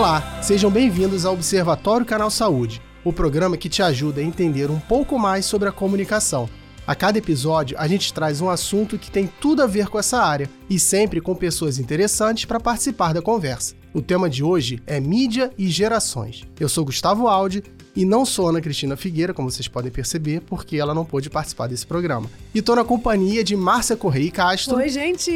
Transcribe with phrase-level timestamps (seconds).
[0.00, 4.80] Olá, sejam bem-vindos ao Observatório Canal Saúde, o programa que te ajuda a entender um
[4.80, 6.48] pouco mais sobre a comunicação.
[6.86, 10.22] A cada episódio, a gente traz um assunto que tem tudo a ver com essa
[10.22, 13.74] área e sempre com pessoas interessantes para participar da conversa.
[13.92, 16.44] O tema de hoje é mídia e gerações.
[16.58, 17.62] Eu sou Gustavo Aldi
[17.94, 21.66] e não sou Ana Cristina Figueira, como vocês podem perceber, porque ela não pôde participar
[21.66, 22.30] desse programa.
[22.54, 24.76] E tô na companhia de Márcia Correia Castro.
[24.76, 25.30] Oi, gente!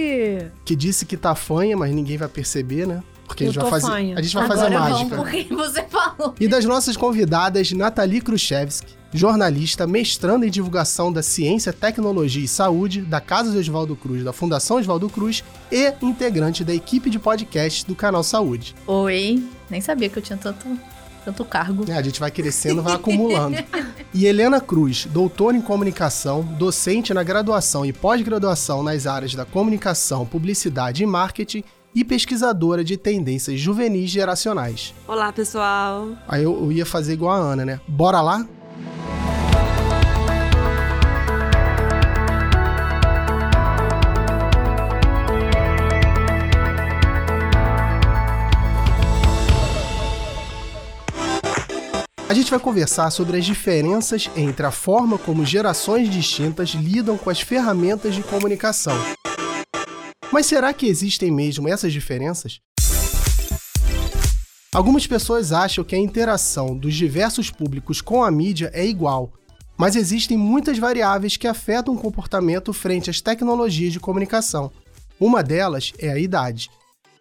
[0.65, 3.03] Que disse que tá fanha, mas ninguém vai perceber, né?
[3.27, 5.17] Porque a gente, vai fazer, a gente vai Agora fazer mágica.
[5.17, 6.35] porque você falou.
[6.39, 13.01] E das nossas convidadas, Nathalie Khrushchevsky, jornalista, mestrando em divulgação da ciência, tecnologia e saúde
[13.01, 17.85] da Casa de Oswaldo Cruz, da Fundação Oswaldo Cruz e integrante da equipe de podcasts
[17.85, 18.75] do canal Saúde.
[18.87, 20.67] Oi, nem sabia que eu tinha tanto,
[21.25, 21.85] tanto cargo.
[21.89, 23.57] É, a gente vai crescendo, vai acumulando.
[24.17, 30.25] E Helena Cruz, doutora em comunicação, docente na graduação e pós-graduação nas áreas da comunicação,
[30.25, 31.65] publicidade e marketing
[31.95, 34.95] e pesquisadora de tendências juvenis geracionais.
[35.07, 36.09] Olá, pessoal.
[36.27, 37.81] Aí eu, eu ia fazer igual a Ana, né?
[37.87, 38.47] Bora lá?
[52.27, 57.31] A gente vai conversar sobre as diferenças entre a forma como gerações distintas lidam com
[57.31, 58.99] as ferramentas de comunicação.
[60.35, 62.61] Mas será que existem mesmo essas diferenças?
[64.75, 69.33] Algumas pessoas acham que a interação dos diversos públicos com a mídia é igual,
[69.79, 74.73] mas existem muitas variáveis que afetam o comportamento frente às tecnologias de comunicação.
[75.21, 76.69] Uma delas é a idade.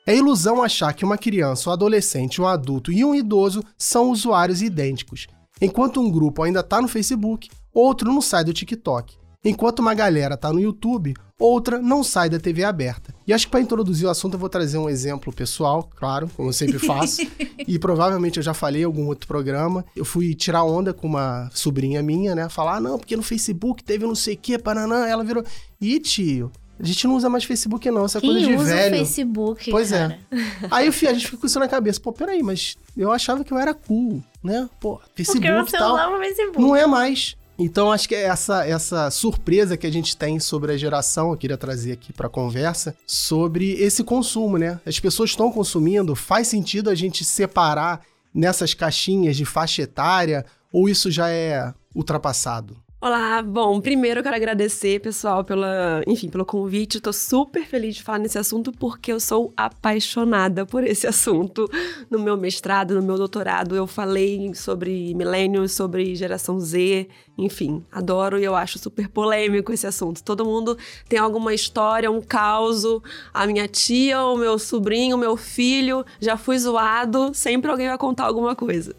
[0.07, 4.63] É ilusão achar que uma criança, um adolescente, um adulto e um idoso são usuários
[4.63, 5.27] idênticos.
[5.61, 9.21] Enquanto um grupo ainda está no Facebook, outro não sai do TikTok.
[9.43, 13.13] Enquanto uma galera está no YouTube, outra não sai da TV aberta.
[13.27, 16.49] E acho que para introduzir o assunto eu vou trazer um exemplo pessoal, claro, como
[16.49, 17.21] eu sempre faço.
[17.67, 19.83] e provavelmente eu já falei em algum outro programa.
[19.95, 22.47] Eu fui tirar onda com uma sobrinha minha, né?
[22.47, 25.05] Falar, ah, não, porque no Facebook teve não sei o que, pananã.
[25.07, 25.43] Ela virou,
[25.81, 28.05] ih, tio, a gente não usa mais Facebook, não.
[28.05, 28.97] É Quem coisa de usa velho.
[28.97, 30.19] Facebook, Pois cara?
[30.31, 30.37] é.
[30.71, 31.99] Aí eu, a gente fica com isso na cabeça.
[31.99, 34.69] Pô, peraí, mas eu achava que eu era cool, né?
[34.79, 36.17] Pô, Facebook Porque e você tal.
[36.19, 36.61] Facebook.
[36.61, 37.35] Não é mais.
[37.57, 41.37] Então acho que é essa essa surpresa que a gente tem sobre a geração, eu
[41.37, 44.79] queria trazer aqui para conversa, sobre esse consumo, né?
[44.85, 48.01] As pessoas estão consumindo, faz sentido a gente separar
[48.33, 52.82] nessas caixinhas de faixa etária ou isso já é ultrapassado?
[53.05, 57.01] Olá, bom, primeiro eu quero agradecer, pessoal, pela, enfim, pelo convite.
[57.01, 61.69] Tô super feliz de falar nesse assunto porque eu sou apaixonada por esse assunto.
[62.09, 68.39] No meu mestrado, no meu doutorado, eu falei sobre milênios, sobre geração Z, enfim, adoro
[68.39, 70.23] e eu acho super polêmico esse assunto.
[70.23, 70.77] Todo mundo
[71.09, 72.85] tem alguma história, um caos.
[73.33, 77.97] A minha tia, o meu sobrinho, o meu filho, já fui zoado, sempre alguém vai
[77.97, 78.95] contar alguma coisa.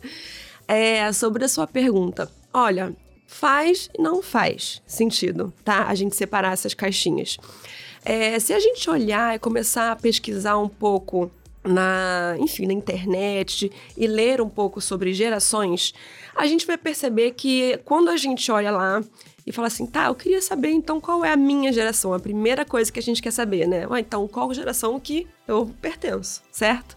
[0.69, 2.31] É, sobre a sua pergunta.
[2.53, 2.95] Olha,
[3.27, 5.87] faz e não faz sentido, tá?
[5.87, 7.37] A gente separar essas caixinhas.
[8.05, 11.31] É, se a gente olhar e começar a pesquisar um pouco
[11.65, 15.95] na, enfim, na internet e ler um pouco sobre gerações,
[16.37, 19.03] a gente vai perceber que quando a gente olha lá
[19.47, 22.65] e fala assim, tá, eu queria saber então qual é a minha geração, a primeira
[22.65, 23.87] coisa que a gente quer saber, né?
[23.87, 26.97] Ou então qual geração que eu pertenço, certo?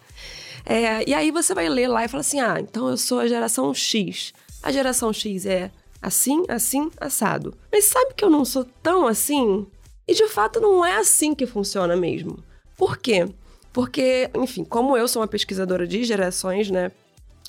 [0.65, 3.27] É, e aí você vai ler lá e fala assim: ah, então eu sou a
[3.27, 4.33] geração X.
[4.61, 5.71] A geração X é
[6.01, 7.57] assim, assim, assado.
[7.71, 9.65] Mas sabe que eu não sou tão assim?
[10.07, 12.43] E de fato não é assim que funciona mesmo.
[12.77, 13.27] Por quê?
[13.73, 16.91] Porque, enfim, como eu sou uma pesquisadora de gerações, né?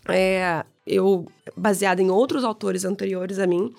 [0.08, 1.26] É, eu,
[1.56, 3.72] baseada em outros autores anteriores a mim,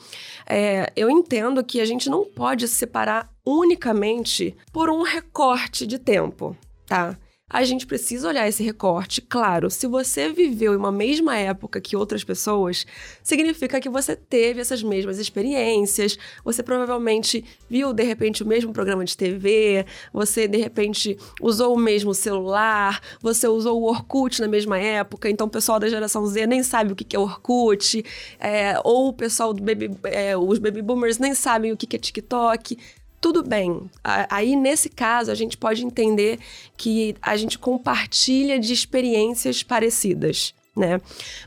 [0.47, 5.97] é, eu entendo que a gente não pode se separar unicamente por um recorte de
[5.97, 6.55] tempo,
[6.85, 7.17] tá?
[7.49, 9.21] A gente precisa olhar esse recorte.
[9.21, 12.85] Claro, se você viveu em uma mesma época que outras pessoas,
[13.23, 16.15] significa que você teve essas mesmas experiências,
[16.45, 21.79] você provavelmente viu de repente o mesmo programa de TV, você de repente usou o
[21.79, 26.45] mesmo celular, você usou o Orkut na mesma época, então o pessoal da geração Z
[26.45, 28.05] nem sabe o que é Orkut,
[28.39, 31.99] é, ou o pessoal do baby, é, os baby boomers nem sabem o que é
[31.99, 32.77] TikTok
[33.21, 33.89] tudo bem.
[34.03, 36.39] Aí, nesse caso, a gente pode entender
[36.77, 41.01] que a gente compartilha de experiências parecidas, né?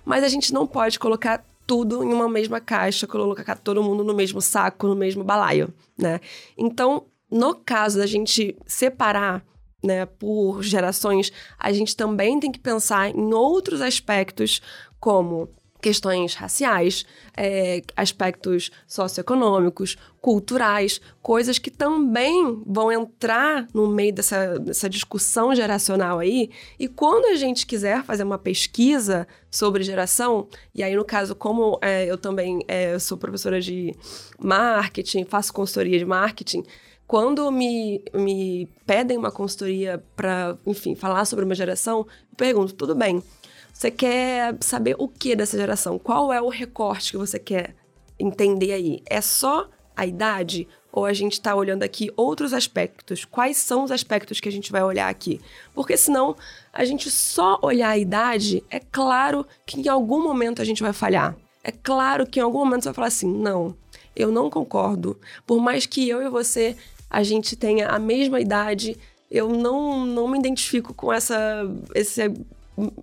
[0.05, 4.15] Mas a gente não pode colocar tudo em uma mesma caixa, colocar todo mundo no
[4.15, 6.21] mesmo saco, no mesmo balaio, né?
[6.59, 9.43] Então, no caso da gente separar
[9.83, 14.61] né, por gerações, a gente também tem que pensar em outros aspectos,
[15.01, 15.49] como
[15.83, 17.05] questões raciais,
[17.37, 26.21] é, aspectos socioeconômicos, culturais, coisas que também vão entrar no meio dessa, dessa discussão geracional
[26.21, 26.51] aí.
[26.79, 31.79] E quando a gente quiser fazer uma pesquisa sobre geração, e aí no caso, como
[31.83, 33.93] é, eu também é, sou professora de
[34.39, 36.63] marketing, faço consultoria de marketing,
[37.09, 42.95] quando me, me pedem uma consultoria para, enfim, falar sobre uma geração, eu pergunto, tudo
[42.95, 43.23] bem,
[43.83, 45.99] você quer saber o que dessa geração?
[45.99, 47.75] Qual é o recorte que você quer
[48.17, 49.03] entender aí?
[49.11, 50.69] É só a idade?
[50.93, 53.25] Ou a gente está olhando aqui outros aspectos?
[53.25, 55.41] Quais são os aspectos que a gente vai olhar aqui?
[55.75, 56.37] Porque senão,
[56.73, 60.93] a gente só olhar a idade, é claro que em algum momento a gente vai
[60.93, 61.35] falhar.
[61.65, 63.77] É claro que em algum momento você vai falar assim: não,
[64.15, 65.19] eu não concordo.
[65.45, 66.77] Por mais que eu e você
[67.11, 68.97] a gente tenha a mesma idade,
[69.29, 71.65] eu não, não me identifico com essa,
[71.95, 72.31] esse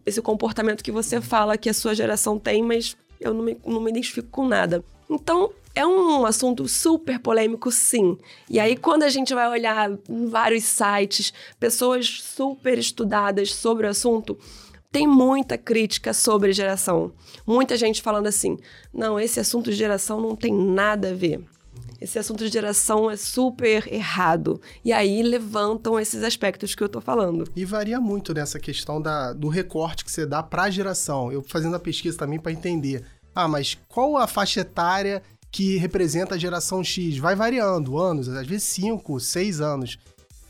[0.06, 3.82] esse comportamento que você fala que a sua geração tem, mas eu não me, não
[3.82, 4.84] me identifico com nada.
[5.10, 8.18] Então, é um assunto super polêmico, sim.
[8.50, 14.38] E aí, quando a gente vai olhar vários sites, pessoas super estudadas sobre o assunto,
[14.92, 17.12] tem muita crítica sobre geração.
[17.46, 18.58] Muita gente falando assim:
[18.94, 21.44] não, esse assunto de geração não tem nada a ver
[22.02, 24.62] esse assunto de geração é super errado.
[24.84, 27.46] E aí levantam esses aspectos que eu tô falando.
[27.56, 31.32] E varia muito nessa questão da, do recorte que você dá para geração.
[31.32, 33.04] Eu fazendo a pesquisa também para entender.
[33.36, 35.22] Ah, mas qual a faixa etária
[35.52, 37.18] que representa a geração X?
[37.18, 39.98] Vai variando, anos, às vezes 5, 6 anos.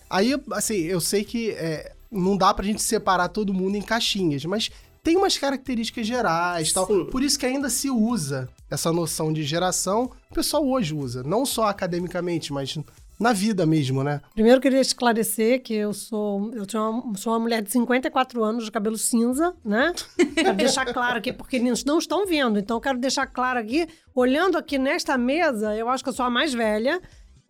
[0.09, 4.43] Aí, assim, eu sei que é, não dá pra gente separar todo mundo em caixinhas,
[4.45, 4.69] mas
[5.03, 6.87] tem umas características gerais tal.
[6.87, 7.05] Sim.
[7.05, 10.11] Por isso que ainda se usa essa noção de geração.
[10.29, 12.77] O pessoal hoje usa, não só academicamente, mas
[13.19, 14.21] na vida mesmo, né?
[14.33, 18.63] Primeiro, eu queria esclarecer que eu sou eu uma, sou uma mulher de 54 anos,
[18.63, 19.93] de cabelo cinza, né?
[20.33, 22.57] Quero deixar claro aqui, porque eles não estão vendo.
[22.57, 26.25] Então, eu quero deixar claro aqui, olhando aqui nesta mesa, eu acho que eu sou
[26.25, 27.01] a mais velha.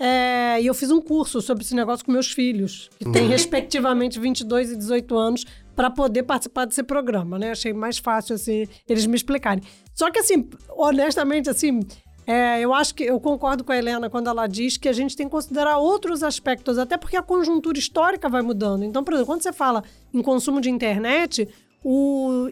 [0.01, 3.30] É, e eu fiz um curso sobre esse negócio com meus filhos, que têm, uhum.
[3.30, 5.46] respectivamente, 22 e 18 anos,
[5.80, 7.52] para poder participar desse programa, né?
[7.52, 9.64] Achei mais fácil, assim, eles me explicarem.
[9.96, 11.80] Só que, assim, honestamente, assim,
[12.28, 15.16] é, eu acho que eu concordo com a Helena quando ela diz que a gente
[15.16, 18.84] tem que considerar outros aspectos, até porque a conjuntura histórica vai mudando.
[18.84, 19.81] Então, por exemplo, quando você fala
[20.14, 21.48] em consumo de internet,
[21.82, 22.50] o,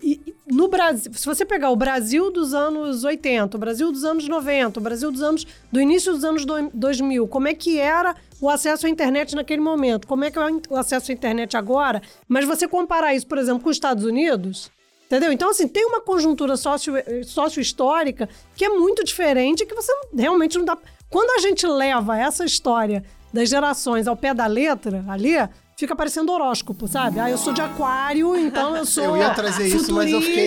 [0.49, 4.79] no Brasil, se você pegar o Brasil dos anos 80, o Brasil dos anos 90,
[4.79, 8.85] o Brasil dos anos do início dos anos 2000, como é que era o acesso
[8.85, 10.07] à internet naquele momento?
[10.07, 12.01] Como é que é o acesso à internet agora?
[12.27, 14.71] Mas você comparar isso, por exemplo, com os Estados Unidos,
[15.05, 15.31] entendeu?
[15.31, 20.77] Então, assim, tem uma conjuntura sócio-histórica que é muito diferente que você realmente não dá...
[21.09, 23.03] Quando a gente leva essa história
[23.33, 25.35] das gerações ao pé da letra ali,
[25.77, 27.19] fica parecendo horóscopo, sabe?
[27.19, 29.03] Ah, eu sou de aquário, então eu sou.
[29.03, 30.45] Eu ia trazer isso, mas eu fiquei,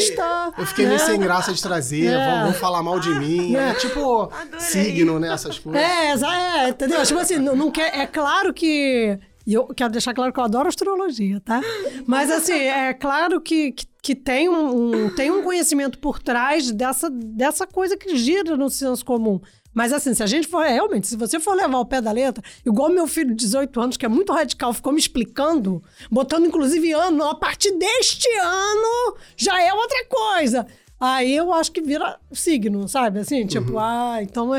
[0.59, 1.07] eu fiquei meio né?
[1.07, 2.07] sem graça de trazer.
[2.07, 2.31] É.
[2.31, 3.55] Vão, vão, falar mal de mim.
[3.55, 4.61] É, é tipo Adorei.
[4.61, 5.33] signo, né?
[5.33, 5.81] Essas coisas.
[5.81, 7.03] É, é, entendeu?
[7.05, 7.97] Tipo assim, não, não quer.
[7.97, 9.19] É claro que.
[9.47, 11.61] E eu quero deixar claro que eu adoro astrologia, tá?
[12.07, 16.71] Mas assim, é claro que, que, que tem, um, um, tem um conhecimento por trás
[16.71, 19.41] dessa, dessa coisa que gira no senso comum.
[19.73, 22.43] Mas assim, se a gente for realmente, se você for levar o pé da letra,
[22.67, 26.93] igual meu filho de 18 anos, que é muito radical, ficou me explicando, botando inclusive
[26.93, 30.67] ano, a partir deste ano já é outra coisa.
[31.01, 33.21] Aí eu acho que vira signo, sabe?
[33.21, 33.79] Assim, tipo, uhum.
[33.79, 34.51] ah, então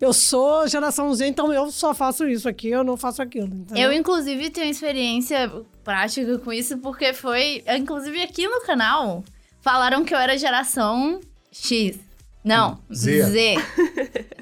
[0.00, 3.48] eu sou geração Z, então eu só faço isso aqui, eu não faço aquilo.
[3.48, 3.90] Entendeu?
[3.90, 5.50] Eu, inclusive, tenho experiência
[5.82, 9.24] prática com isso, porque foi, inclusive aqui no canal,
[9.60, 11.98] falaram que eu era geração X.
[12.44, 13.22] Não, Z.
[13.22, 13.54] Z.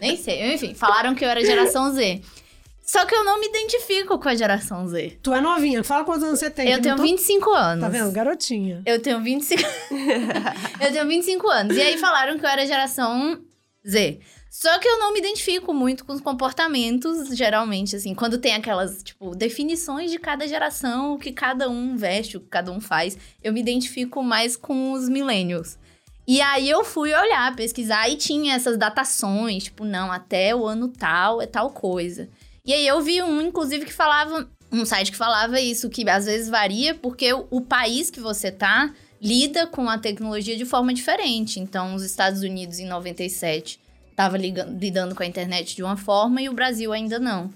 [0.01, 0.55] Nem sei.
[0.55, 2.21] Enfim, falaram que eu era geração Z.
[2.85, 5.19] Só que eu não me identifico com a geração Z.
[5.23, 6.69] Tu é novinha, fala quantos anos você tem.
[6.69, 7.03] Eu tenho tô...
[7.03, 7.81] 25 anos.
[7.81, 8.11] Tá vendo?
[8.11, 8.83] Garotinha.
[8.85, 9.63] Eu tenho 25.
[10.81, 11.77] eu tenho 25 anos.
[11.77, 13.41] E aí falaram que eu era geração
[13.89, 14.19] Z.
[14.51, 19.03] Só que eu não me identifico muito com os comportamentos, geralmente, assim, quando tem aquelas,
[19.03, 23.17] tipo, definições de cada geração, o que cada um veste, o que cada um faz,
[23.43, 25.79] eu me identifico mais com os millennials.
[26.27, 30.89] E aí eu fui olhar, pesquisar e tinha essas datações, tipo, não, até o ano
[30.89, 32.29] tal é tal coisa.
[32.65, 36.27] E aí eu vi um, inclusive, que falava, um site que falava isso, que às
[36.27, 40.95] vezes varia porque o, o país que você tá lida com a tecnologia de forma
[40.95, 41.59] diferente.
[41.59, 46.49] Então, os Estados Unidos em 97 estava lidando com a internet de uma forma e
[46.49, 47.51] o Brasil ainda não.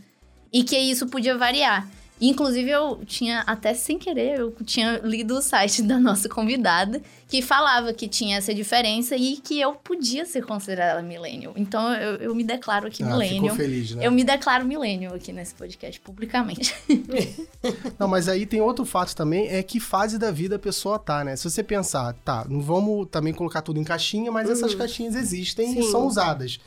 [0.52, 1.88] E que isso podia variar.
[2.20, 7.42] Inclusive, eu tinha, até sem querer, eu tinha lido o site da nossa convidada, que
[7.42, 11.52] falava que tinha essa diferença e que eu podia ser considerada millennial.
[11.56, 13.54] Então, eu, eu me declaro aqui Ah, millennial.
[13.54, 14.06] ficou feliz, né?
[14.06, 16.74] Eu me declaro millennial aqui nesse podcast, publicamente.
[17.98, 21.24] Não, mas aí tem outro fato também, é que fase da vida a pessoa tá,
[21.24, 21.36] né?
[21.36, 25.72] Se você pensar, tá, não vamos também colocar tudo em caixinha, mas essas caixinhas existem
[25.78, 25.90] e Sim.
[25.90, 26.58] são usadas.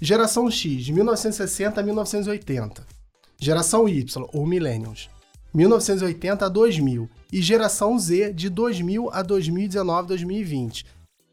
[0.00, 2.95] Geração X, de 1960 a 1980.
[3.38, 5.10] Geração Y, ou Millennials,
[5.54, 7.08] 1980 a 2000.
[7.32, 10.86] E geração Z, de 2000 a 2019, 2020.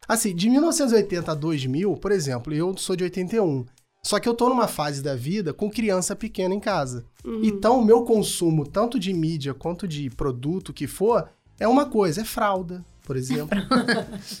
[0.08, 3.64] Assim, de 1980 a 2000, por exemplo, eu sou de 81.
[4.02, 7.06] Só que eu tô numa fase da vida com criança pequena em casa.
[7.42, 12.20] Então, o meu consumo, tanto de mídia quanto de produto que for, é uma coisa,
[12.20, 13.58] é fralda, por exemplo.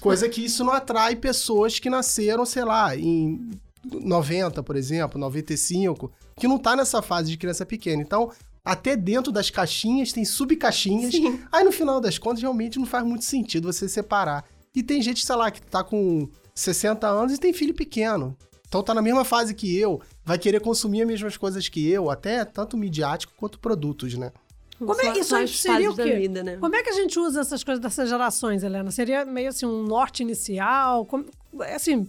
[0.00, 3.50] coisa que isso não atrai pessoas que nasceram, sei lá, em
[3.84, 8.02] 90, por exemplo, 95, que não tá nessa fase de criança pequena.
[8.02, 8.30] Então,
[8.64, 11.12] até dentro das caixinhas tem subcaixinhas.
[11.12, 11.40] Sim.
[11.52, 14.44] Aí, no final das contas, realmente não faz muito sentido você separar.
[14.74, 18.36] E tem gente, sei lá, que tá com 60 anos e tem filho pequeno.
[18.66, 22.10] Então tá na mesma fase que eu, vai querer consumir as mesmas coisas que eu,
[22.10, 24.32] até tanto midiático quanto produtos, né?
[24.76, 26.04] Como é- isso seria o quê?
[26.04, 26.56] da vida, né?
[26.56, 28.90] Como é que a gente usa essas coisas dessas gerações, Helena?
[28.90, 31.06] Seria meio assim um norte inicial?
[31.06, 31.26] Como-
[31.72, 32.04] assim,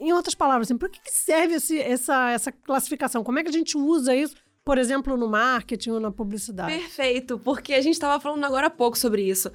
[0.00, 3.22] em outras palavras, assim, por que, que serve esse- essa, essa classificação?
[3.24, 4.34] Como é que a gente usa isso,
[4.64, 6.72] por exemplo, no marketing ou na publicidade?
[6.74, 9.50] Perfeito, porque a gente estava falando agora há pouco sobre isso.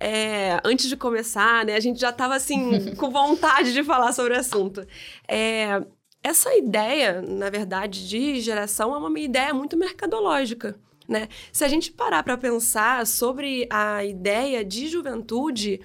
[0.00, 4.34] É, antes de começar, né, a gente já estava assim com vontade de falar sobre
[4.34, 4.86] o assunto.
[5.28, 5.82] É,
[6.22, 10.74] essa ideia, na verdade, de geração é uma ideia muito mercadológica.
[11.06, 11.28] Né?
[11.52, 15.78] Se a gente parar para pensar sobre a ideia de juventude,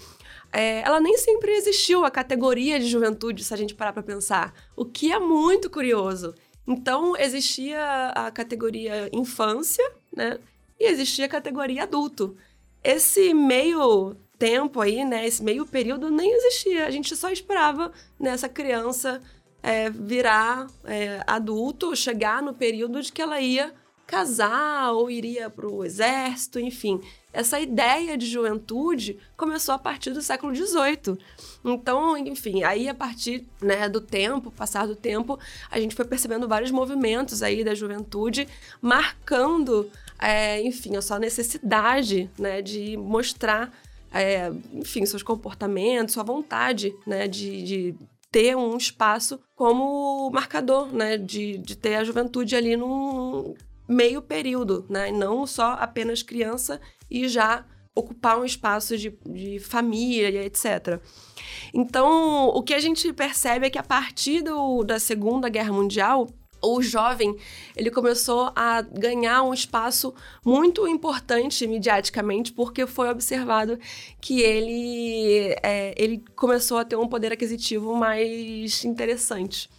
[0.52, 4.54] é, ela nem sempre existiu, a categoria de juventude, se a gente parar para pensar.
[4.76, 6.34] O que é muito curioso.
[6.68, 10.40] Então, existia a categoria infância, né?
[10.80, 12.36] E existia a categoria adulto.
[12.84, 15.28] Esse meio tempo aí, né?
[15.28, 16.86] Esse meio período nem existia.
[16.86, 19.22] A gente só esperava nessa criança
[19.62, 23.74] é, virar é, adulto, chegar no período de que ela ia
[24.10, 27.00] casar ou iria para o exército, enfim.
[27.32, 31.16] Essa ideia de juventude começou a partir do século XVIII.
[31.64, 35.38] Então, enfim, aí a partir né, do tempo, passar do tempo,
[35.70, 38.48] a gente foi percebendo vários movimentos aí da juventude
[38.82, 39.88] marcando,
[40.20, 43.72] é, enfim, a sua necessidade né, de mostrar,
[44.12, 47.96] é, enfim, seus comportamentos, sua vontade né, de, de
[48.32, 53.54] ter um espaço como marcador, né, de, de ter a juventude ali num
[53.90, 56.80] meio período, né, não só apenas criança
[57.10, 57.66] e já
[57.96, 61.02] ocupar um espaço de, de família, etc.
[61.74, 66.28] Então, o que a gente percebe é que a partir do, da Segunda Guerra Mundial,
[66.62, 67.36] o jovem
[67.76, 70.14] ele começou a ganhar um espaço
[70.46, 73.80] muito importante mediaticamente porque foi observado
[74.20, 79.70] que ele é, ele começou a ter um poder aquisitivo mais interessante.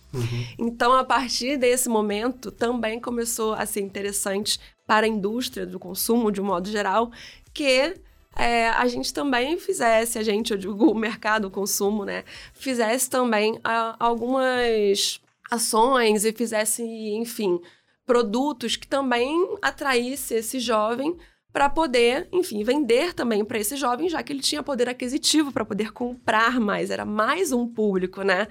[0.59, 6.33] Então, a partir desse momento, também começou a ser interessante para a indústria do consumo,
[6.33, 7.11] de um modo geral,
[7.55, 7.95] que
[8.37, 12.25] é, a gente também fizesse, a gente, eu digo o mercado, o consumo, né,
[12.55, 17.61] fizesse também a, algumas ações e fizesse, enfim,
[18.07, 21.17] produtos que também atraísse esse jovem
[21.52, 25.64] para poder, enfim, vender também para esse jovem, já que ele tinha poder aquisitivo para
[25.64, 28.47] poder comprar mais, era mais um público, né?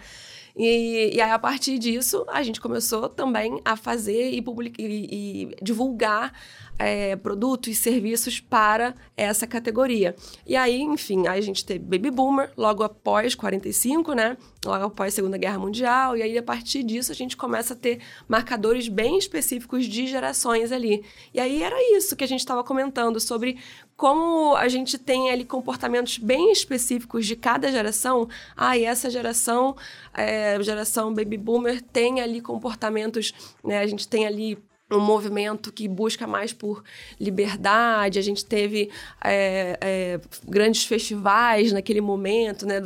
[0.60, 5.46] E, e aí, a partir disso, a gente começou também a fazer e, public, e,
[5.48, 6.34] e divulgar
[6.80, 10.16] é, produtos e serviços para essa categoria.
[10.48, 14.38] E aí, enfim, aí a gente teve Baby Boomer, logo após 45, né?
[14.66, 16.16] Logo após a Segunda Guerra Mundial.
[16.16, 20.72] E aí, a partir disso, a gente começa a ter marcadores bem específicos de gerações
[20.72, 21.04] ali.
[21.34, 23.58] E aí, era isso que a gente estava comentando sobre
[23.98, 28.30] como a gente tem ali comportamentos bem específicos de cada geração.
[28.56, 29.76] Ah, e essa geração,
[30.14, 33.80] é, geração Baby Boomer, tem ali comportamentos, né?
[33.80, 34.58] A gente tem ali
[34.92, 36.84] um movimento que busca mais por
[37.20, 38.18] liberdade.
[38.18, 38.90] A gente teve
[39.24, 42.80] é, é, grandes festivais naquele momento, né?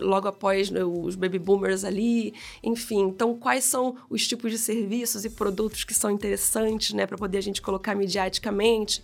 [0.00, 2.34] logo após né, os baby boomers ali.
[2.62, 7.06] Enfim, então quais são os tipos de serviços e produtos que são interessantes, né?
[7.06, 9.02] Para poder a gente colocar mediaticamente.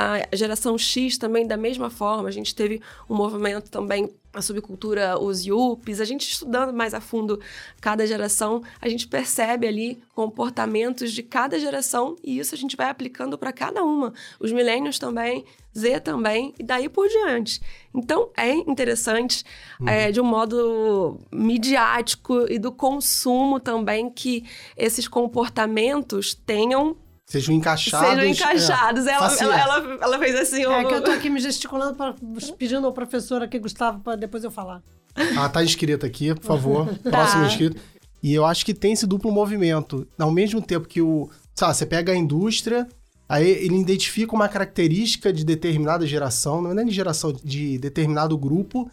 [0.00, 5.18] A geração X também, da mesma forma, a gente teve um movimento também, a subcultura,
[5.18, 7.40] os yuppies, a gente estudando mais a fundo
[7.80, 12.88] cada geração, a gente percebe ali comportamentos de cada geração e isso a gente vai
[12.88, 14.12] aplicando para cada uma.
[14.38, 15.44] Os milênios também,
[15.76, 17.60] Z também, e daí por diante.
[17.92, 19.42] Então, é interessante,
[19.84, 24.44] é, de um modo midiático e do consumo também, que
[24.76, 26.96] esses comportamentos tenham
[27.28, 28.08] Sejam encaixados.
[28.08, 29.06] Sejam encaixados.
[29.06, 30.62] É, ela, ela, ela, ela fez assim.
[30.62, 32.14] É um- que eu tô aqui me gesticulando, pra,
[32.58, 34.82] pedindo ao professor aqui, Gustavo, pra depois eu falar.
[35.36, 36.86] Ah, tá inscrito aqui, por favor.
[37.04, 37.78] Próximo inscrito.
[38.22, 40.08] E eu acho que tem esse duplo movimento.
[40.18, 41.28] Ao mesmo tempo que o.
[41.54, 42.88] Sabe, você pega a indústria,
[43.28, 48.38] aí ele identifica uma característica de determinada geração, não é nem de geração, de determinado
[48.38, 48.88] grupo,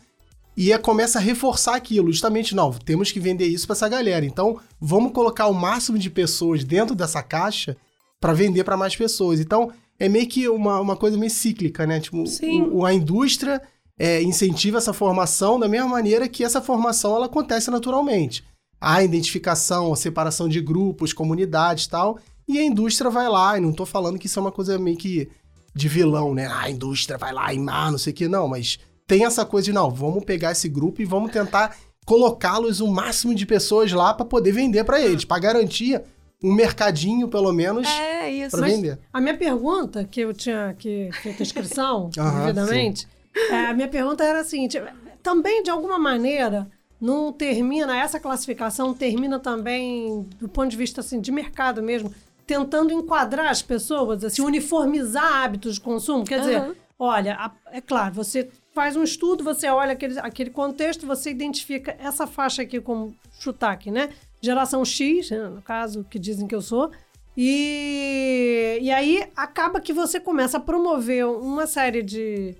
[0.57, 2.11] e é, começa a reforçar aquilo.
[2.11, 4.25] Justamente, não, temos que vender isso para essa galera.
[4.25, 7.77] Então, vamos colocar o máximo de pessoas dentro dessa caixa
[8.25, 9.39] para vender para mais pessoas.
[9.39, 11.99] Então, é meio que uma, uma coisa meio cíclica, né?
[11.99, 12.63] Tipo, Sim.
[12.71, 13.61] o- a indústria
[13.99, 18.43] é, incentiva essa formação da mesma maneira que essa formação ela acontece naturalmente.
[18.81, 22.17] Há identificação, a separação de grupos, comunidades e tal,
[22.47, 24.97] e a indústria vai lá, e não tô falando que isso é uma coisa meio
[24.97, 25.29] que
[25.75, 26.47] de vilão, né?
[26.47, 29.45] Ah, a indústria vai lá e má, não sei o que, não, mas tem essa
[29.45, 31.77] coisa de, não, vamos pegar esse grupo e vamos tentar
[32.07, 36.01] colocá-los o máximo de pessoas lá para poder vender para eles, para garantir
[36.45, 38.55] um mercadinho, pelo menos, É, isso.
[38.57, 38.99] para vender.
[39.11, 43.07] A minha pergunta, que eu tinha que feito a inscrição, devidamente,
[43.49, 44.81] é, a minha pergunta era a seguinte:
[45.23, 46.67] também, de alguma maneira,
[47.01, 52.13] não termina, essa classificação termina também, do ponto de vista assim, de mercado mesmo,
[52.47, 56.23] tentando enquadrar as pessoas, assim, uniformizar hábitos de consumo?
[56.23, 56.75] Quer dizer, Aham.
[56.99, 61.95] olha, a- é claro, você faz um estudo, você olha aquele, aquele contexto, você identifica
[61.99, 64.09] essa faixa aqui como chutar aqui, né?
[64.45, 66.91] Geração X, né, no caso, que dizem que eu sou.
[67.37, 72.55] E, e aí acaba que você começa a promover uma série de,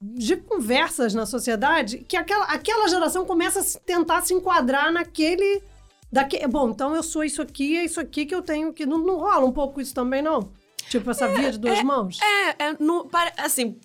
[0.00, 5.62] de conversas na sociedade que aquela, aquela geração começa a se- tentar se enquadrar naquele.
[6.10, 8.86] Daque, bom, então eu sou isso aqui, é isso aqui que eu tenho que.
[8.86, 10.50] Não, não rola um pouco isso também, não?
[10.88, 12.18] Tipo, essa via de duas mãos?
[12.22, 13.78] É, é no- assim,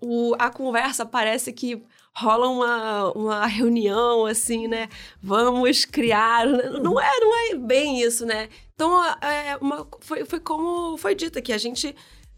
[0.00, 1.82] o- a conversa parece que
[2.16, 4.88] rola uma, uma reunião, assim, né?
[5.22, 6.46] Vamos criar.
[6.46, 8.48] Não é, não é bem isso, né?
[8.74, 11.94] Então, é uma, foi, foi como foi dito aqui, a gente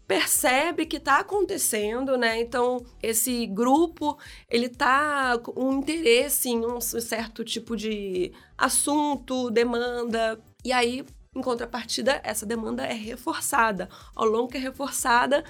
[0.07, 2.39] percebe que está acontecendo, né?
[2.39, 4.17] Então, esse grupo,
[4.49, 11.41] ele tá com um interesse em um certo tipo de assunto, demanda, e aí, em
[11.41, 13.89] contrapartida, essa demanda é reforçada.
[14.15, 15.43] Ao longo que é reforçada,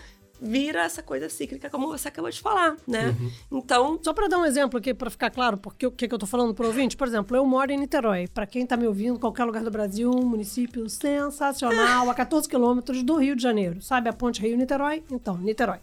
[0.44, 3.16] vira essa coisa cíclica, como você acabou de falar, né?
[3.52, 6.20] Então, Só para dar um exemplo aqui, para ficar claro porque o que, que eu
[6.20, 8.28] tô falando pro ouvinte, por exemplo, eu moro em Niterói.
[8.28, 13.02] Para quem tá me ouvindo, qualquer lugar do Brasil, um município sensacional, a 14 quilômetros
[13.04, 13.82] do Rio de Janeiro.
[13.82, 15.04] Sabe a ponte Rio-Niterói?
[15.10, 15.80] Então, Niterói.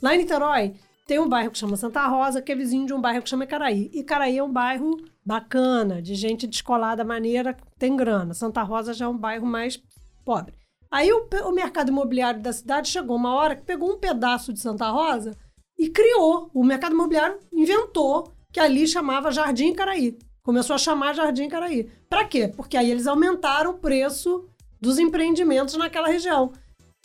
[0.00, 0.74] Lá em Niterói,
[1.06, 3.44] tem um bairro que chama Santa Rosa, que é vizinho de um bairro que chama
[3.44, 3.90] Icaraí.
[3.94, 8.34] Icaraí é um bairro bacana, de gente descolada, maneira, tem grana.
[8.34, 9.82] Santa Rosa já é um bairro mais
[10.24, 10.57] pobre.
[10.90, 14.60] Aí o, o mercado imobiliário da cidade chegou uma hora que pegou um pedaço de
[14.60, 15.36] Santa Rosa
[15.78, 16.50] e criou.
[16.54, 20.18] O mercado imobiliário inventou que ali chamava Jardim Icaraí.
[20.42, 21.90] Começou a chamar Jardim Icaraí.
[22.08, 22.48] Pra quê?
[22.48, 24.48] Porque aí eles aumentaram o preço
[24.80, 26.52] dos empreendimentos naquela região.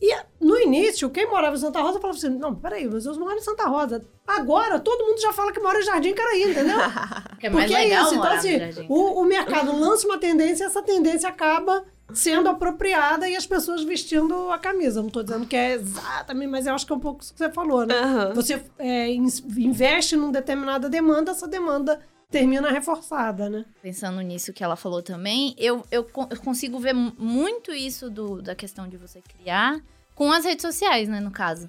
[0.01, 3.35] E no início, quem morava em Santa Rosa falava assim: não, peraí, mas eu moro
[3.35, 4.03] em Santa Rosa.
[4.25, 6.77] Agora todo mundo já fala que mora em Jardim Icaraí, entendeu?
[7.43, 8.15] É mais Porque legal é isso.
[8.15, 13.35] Então, assim, o, o mercado lança uma tendência e essa tendência acaba sendo apropriada e
[13.35, 15.01] as pessoas vestindo a camisa.
[15.01, 17.39] Não estou dizendo que é exatamente, mas eu acho que é um pouco isso que
[17.39, 17.95] você falou, né?
[17.99, 18.33] Aham.
[18.33, 21.99] Você é, investe numa determinada demanda, essa demanda
[22.29, 23.65] termina reforçada, né?
[23.81, 28.41] Pensando nisso que ela falou também, eu, eu, eu consigo ver mu- muito isso do,
[28.41, 29.79] da questão de você criar
[30.15, 31.67] com as redes sociais, né, no caso.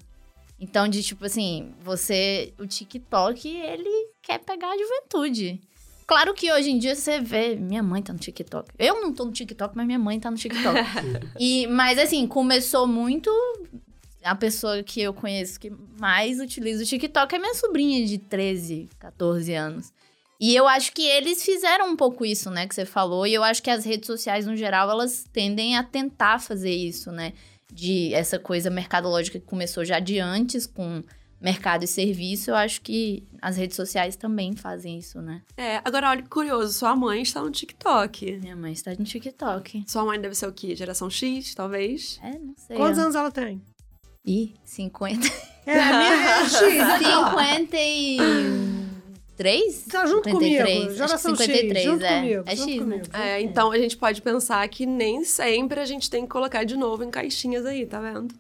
[0.59, 2.55] Então, de tipo assim, você.
[2.59, 5.61] O TikTok, ele quer pegar a juventude.
[6.07, 7.57] Claro que hoje em dia você vê.
[7.57, 8.71] Minha mãe tá no TikTok.
[8.79, 10.79] Eu não tô no TikTok, mas minha mãe tá no TikTok.
[11.39, 13.31] e, mas assim, começou muito.
[14.23, 18.89] A pessoa que eu conheço que mais utiliza o TikTok é minha sobrinha de 13,
[18.99, 19.93] 14 anos.
[20.41, 23.27] E eu acho que eles fizeram um pouco isso, né, que você falou.
[23.27, 27.11] E eu acho que as redes sociais, no geral, elas tendem a tentar fazer isso,
[27.13, 27.33] né?
[27.73, 31.03] De essa coisa mercadológica que começou já de antes com
[31.45, 32.51] mercado e serviço.
[32.51, 35.43] Eu acho que as redes sociais também fazem isso, né?
[35.57, 38.39] é, agora olha que curioso, sua mãe está no TikTok.
[38.39, 39.85] Minha mãe está no TikTok.
[39.87, 40.75] Sua mãe deve ser o quê?
[40.75, 42.19] Geração X, talvez?
[42.23, 42.79] É, não sei.
[42.79, 43.03] Quantos ó.
[43.03, 43.61] anos ela tem?
[44.27, 45.29] Ih, 50.
[45.67, 46.81] É, a minha é X.
[46.81, 47.31] aqui, ó.
[47.31, 49.83] 53?
[49.85, 50.95] Tá junto 53, comigo.
[50.95, 51.85] Geração que 53, X.
[51.85, 52.21] Junto é.
[52.21, 52.45] comigo.
[52.47, 52.85] É junto X, né?
[52.85, 53.05] comigo.
[53.17, 56.77] É, então a gente pode pensar que nem sempre a gente tem que colocar de
[56.77, 58.35] novo em caixinhas aí, tá vendo?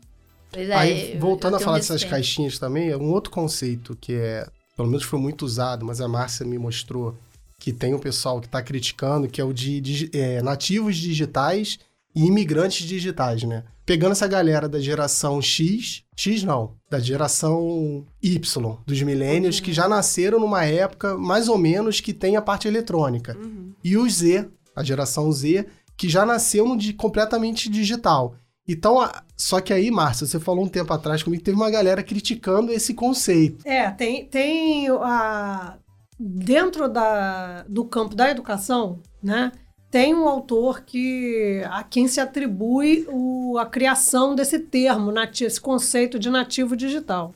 [0.55, 2.11] Pois é, Aí, voltando a falar dessas respeito.
[2.11, 6.09] caixinhas também, é um outro conceito que é, pelo menos foi muito usado, mas a
[6.09, 7.17] Márcia me mostrou
[7.59, 11.79] que tem um pessoal que está criticando, que é o de, digi- é, nativos digitais
[12.14, 13.64] e imigrantes digitais, né?
[13.87, 19.88] Pegando essa galera da geração X, X não, da geração Y, dos millennials, que já
[19.88, 23.37] nasceram numa época mais ou menos que tem a parte eletrônica.
[23.83, 28.35] E o Z, a geração Z, que já nasceu de completamente digital.
[28.66, 28.96] Então,
[29.37, 32.72] só que aí, Márcia, você falou um tempo atrás comigo que teve uma galera criticando
[32.72, 33.66] esse conceito.
[33.66, 35.77] É, tem, tem a,
[36.18, 39.53] dentro da, do campo da educação, né?
[39.90, 46.18] Tem um autor que a quem se atribui o, a criação desse termo, esse conceito
[46.18, 47.33] de nativo digital.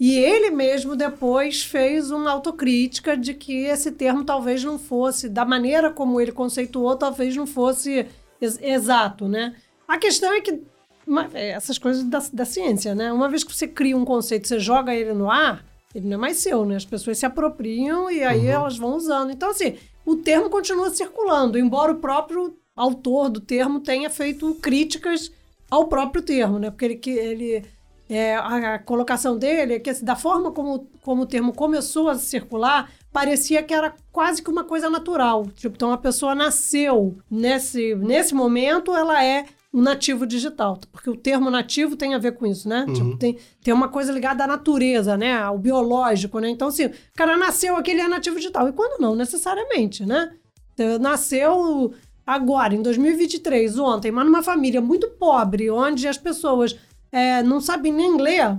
[0.00, 5.44] E ele mesmo depois fez uma autocrítica de que esse termo talvez não fosse, da
[5.44, 8.06] maneira como ele conceituou, talvez não fosse
[8.40, 9.54] ex- exato, né?
[9.92, 10.62] A questão é que
[11.06, 13.12] uma- é, essas coisas da, da ciência, né?
[13.12, 16.20] Uma vez que você cria um conceito, você joga ele no ar, ele não é
[16.20, 16.76] mais seu, né?
[16.76, 19.30] As pessoas se apropriam e aí elas vão usando.
[19.30, 19.76] Então, assim,
[20.06, 25.30] o termo continua circulando, embora o próprio autor do termo tenha feito críticas
[25.70, 26.70] ao próprio termo, né?
[26.70, 27.62] Porque ele, que- ele
[28.08, 32.08] é, a, a colocação dele é que assim, da forma como, como o termo começou
[32.08, 35.46] a circular, parecia que era quase que uma coisa natural.
[35.54, 40.78] Tipo, então a pessoa nasceu nesse, nesse momento, ela é um nativo digital.
[40.90, 42.86] Porque o termo nativo tem a ver com isso, né?
[42.92, 45.34] Tipo, tem, tem uma coisa ligada à natureza, né?
[45.34, 46.50] Ao biológico, né?
[46.50, 48.68] Então, assim, o cara nasceu aqui, ele é nativo digital.
[48.68, 50.32] E quando não, necessariamente, né?
[50.74, 51.92] Então, Nasceu
[52.26, 56.76] agora, em 2023, ontem, mas numa família muito pobre, onde as pessoas
[57.10, 58.58] é, não sabem nem ler,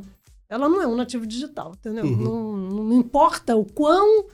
[0.49, 2.05] ela não é um nativo digital, entendeu?
[2.05, 4.25] Não, não importa o quão,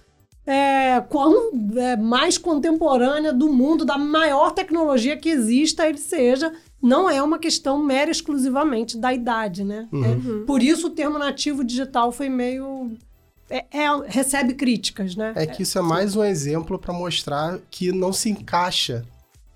[0.46, 7.10] é, quão é, mais contemporânea do mundo, da maior tecnologia que exista ele seja, não
[7.10, 9.88] é uma questão mera exclusivamente da idade, né?
[9.94, 12.92] É, por isso o termo nativo digital foi meio...
[13.50, 15.34] é- é- recebe críticas, né?
[15.36, 19.06] É que isso é mais um exemplo para mostrar que não se encaixa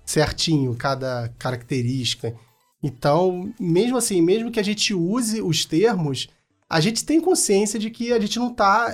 [0.04, 2.34] certinho cada característica.
[2.82, 6.28] Então, mesmo assim, mesmo que a gente use os termos,
[6.68, 8.92] a gente tem consciência de que a gente não está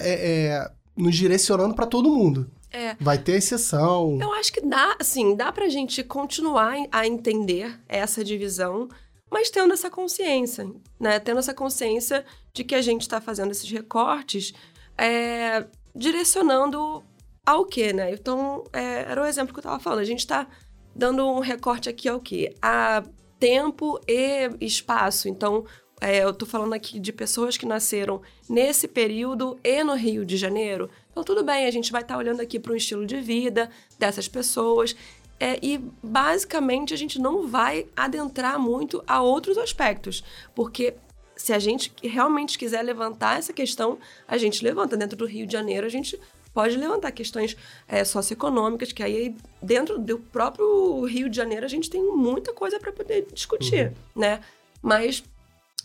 [0.96, 2.48] nos direcionando para todo mundo.
[2.72, 2.96] É.
[3.00, 4.18] Vai ter exceção.
[4.20, 8.88] Eu acho que dá, assim, dá pra gente continuar a entender essa divisão,
[9.30, 11.18] mas tendo essa consciência, né?
[11.18, 14.52] Tendo essa consciência de que a gente tá fazendo esses recortes
[14.96, 17.02] é, direcionando
[17.44, 18.12] ao quê, né?
[18.12, 20.00] Então, é, era o exemplo que eu tava falando.
[20.00, 20.46] A gente tá
[20.94, 22.54] dando um recorte aqui ao quê?
[22.60, 23.02] A
[23.38, 25.28] tempo e espaço.
[25.28, 25.64] Então,
[26.00, 30.36] é, eu tô falando aqui de pessoas que nasceram nesse período e no Rio de
[30.36, 30.90] Janeiro.
[31.10, 34.28] Então, tudo bem, a gente vai estar olhando aqui para o estilo de vida dessas
[34.28, 34.94] pessoas.
[35.38, 40.22] É, e, basicamente, a gente não vai adentrar muito a outros aspectos.
[40.54, 40.94] Porque
[41.34, 44.96] se a gente realmente quiser levantar essa questão, a gente levanta.
[44.96, 46.20] Dentro do Rio de Janeiro, a gente
[46.52, 47.56] pode levantar questões
[47.88, 52.78] é, socioeconômicas, que aí, dentro do próprio Rio de Janeiro, a gente tem muita coisa
[52.78, 54.40] para poder discutir, né?
[54.82, 55.24] Mas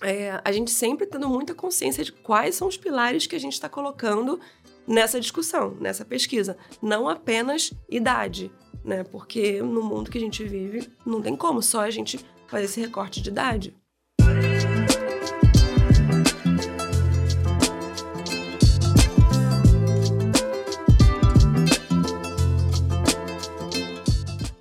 [0.02, 3.54] é, a gente sempre tendo muita consciência de quais são os pilares que a gente
[3.54, 4.40] está colocando
[4.88, 6.58] nessa discussão, nessa pesquisa.
[6.82, 8.52] Não apenas idade,
[8.84, 9.04] né?
[9.04, 12.80] Porque no mundo que a gente vive, não tem como só a gente fazer esse
[12.80, 13.76] recorte de idade.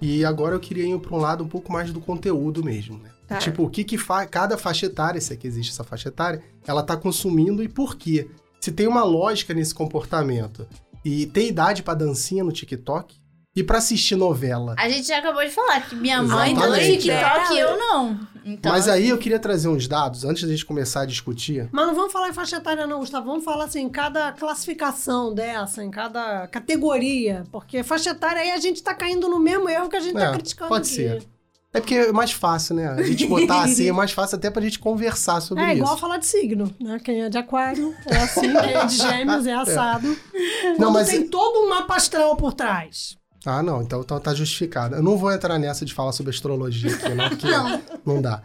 [0.00, 3.10] E agora eu queria ir para um lado um pouco mais do conteúdo mesmo, né?
[3.26, 3.38] Tá.
[3.38, 6.42] Tipo, o que que fa cada faixa etária, se é que existe essa faixa etária,
[6.66, 8.28] ela tá consumindo e por quê?
[8.64, 10.66] Se tem uma lógica nesse comportamento
[11.04, 13.14] e tem idade para dancinha no TikTok
[13.54, 14.74] e para assistir novela.
[14.78, 16.98] A gente já acabou de falar que minha mãe dá Exatamente.
[17.02, 18.20] TikTok e eu não.
[18.42, 21.68] Então, Mas aí assim, eu queria trazer uns dados antes da gente começar a discutir.
[21.70, 23.26] Mas não vamos falar em faixa etária, não, Gustavo.
[23.26, 27.44] Vamos falar assim, em cada classificação dessa, em cada categoria.
[27.52, 30.20] Porque faixa etária aí a gente tá caindo no mesmo erro que a gente É,
[30.20, 30.68] tá criticando.
[30.70, 30.94] pode aqui.
[30.94, 31.33] ser.
[31.74, 32.88] É porque é mais fácil, né?
[32.88, 35.78] A gente botar assim é mais fácil até pra gente conversar sobre É isso.
[35.78, 37.00] igual falar de signo, né?
[37.02, 40.06] Quem é de aquário é assim, quem é de gêmeos é assado.
[40.08, 43.16] Não, Quando mas tem todo um mapa astral por trás.
[43.44, 44.94] Ah, não, então, então tá justificado.
[44.94, 47.82] Eu não vou entrar nessa de falar sobre astrologia aqui, não, porque Não.
[48.06, 48.42] não dá.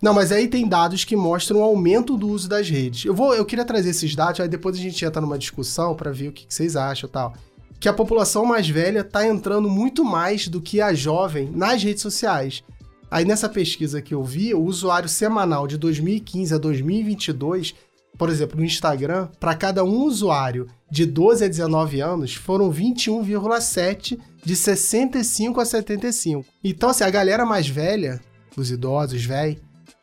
[0.00, 3.04] Não, mas aí tem dados que mostram o aumento do uso das redes.
[3.04, 6.10] Eu vou, eu queria trazer esses dados, aí depois a gente entra numa discussão pra
[6.10, 7.34] ver o que, que vocês acham e tal.
[7.80, 12.02] Que a população mais velha tá entrando muito mais do que a jovem nas redes
[12.02, 12.62] sociais.
[13.10, 17.74] Aí nessa pesquisa que eu vi, o usuário semanal de 2015 a 2022,
[18.16, 24.18] por exemplo, no Instagram, para cada um usuário de 12 a 19 anos, foram 21,7
[24.44, 26.44] de 65 a 75.
[26.62, 28.20] Então, assim, a galera mais velha,
[28.56, 29.56] os idosos, velho,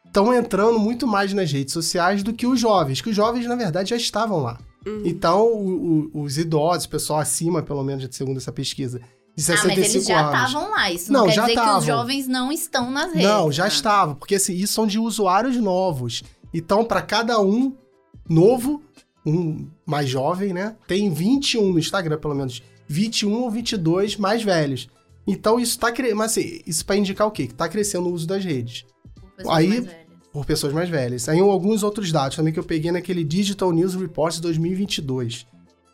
[0.03, 3.55] estão entrando muito mais nas redes sociais do que os jovens, que os jovens, na
[3.55, 4.57] verdade, já estavam lá.
[5.05, 9.57] Então, o- o- os idosos, o pessoal acima, pelo menos, segundo essa pesquisa, de Ah,
[9.57, 10.49] 65 mas eles já anos.
[10.49, 10.91] estavam lá.
[10.91, 11.79] Isso Não, não, quer já dizer que tavam.
[11.79, 13.23] os jovens não estão nas redes.
[13.27, 13.67] Não, já Ah.
[13.67, 16.23] estava, porque assim, isso são de usuários novos.
[16.53, 17.75] Então, para cada um
[18.29, 18.81] novo,
[19.25, 20.75] um mais jovem, né?
[20.87, 24.87] Tem 21 no Instagram, pelo menos 21 ou 22 mais velhos.
[25.27, 27.47] Então, isso tá crescendo, mas assim, isso para indicar o quê?
[27.47, 28.85] Que tá crescendo o uso das redes.
[29.49, 29.85] Aí-.
[30.37, 31.27] Por pessoas mais velhas.
[31.27, 35.47] Aí alguns outros dados também que eu peguei naquele Digital News Report de 2022.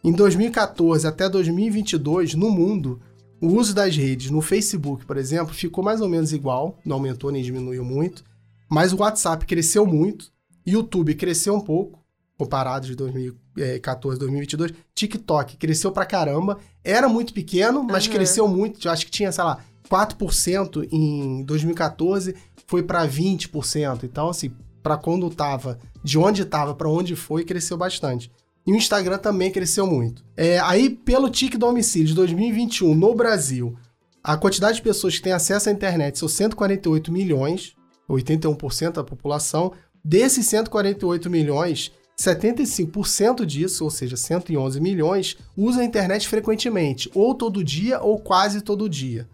[0.04, 3.00] Em 2014 até 2022, no mundo,
[3.40, 7.32] o uso das redes no Facebook, por exemplo, ficou mais ou menos igual, não aumentou
[7.32, 8.22] nem diminuiu muito,
[8.70, 10.30] mas o WhatsApp cresceu muito,
[10.68, 12.04] YouTube cresceu um pouco,
[12.38, 18.14] comparado de 2014 2022, TikTok cresceu pra caramba, era muito pequeno, mas Aham.
[18.14, 24.04] cresceu muito, eu acho que tinha, sei lá, 4% em 2014, foi pra 20%.
[24.04, 28.32] Então, assim, pra quando tava, de onde tava pra onde foi, cresceu bastante.
[28.66, 30.24] E o Instagram também cresceu muito.
[30.38, 33.76] É, aí, pelo TIC do homicídio de 2021 no Brasil,
[34.24, 37.76] a quantidade de pessoas que têm acesso à internet são 148 milhões,
[38.10, 39.74] 81% da população.
[40.04, 47.64] Desses 148 milhões, 75% disso, ou seja, 111 milhões, usa a internet frequentemente, ou todo
[47.64, 49.28] dia ou quase todo dia.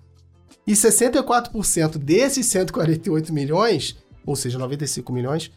[0.69, 5.51] E 64% desses 148 milhões, ou seja, 95 milhões,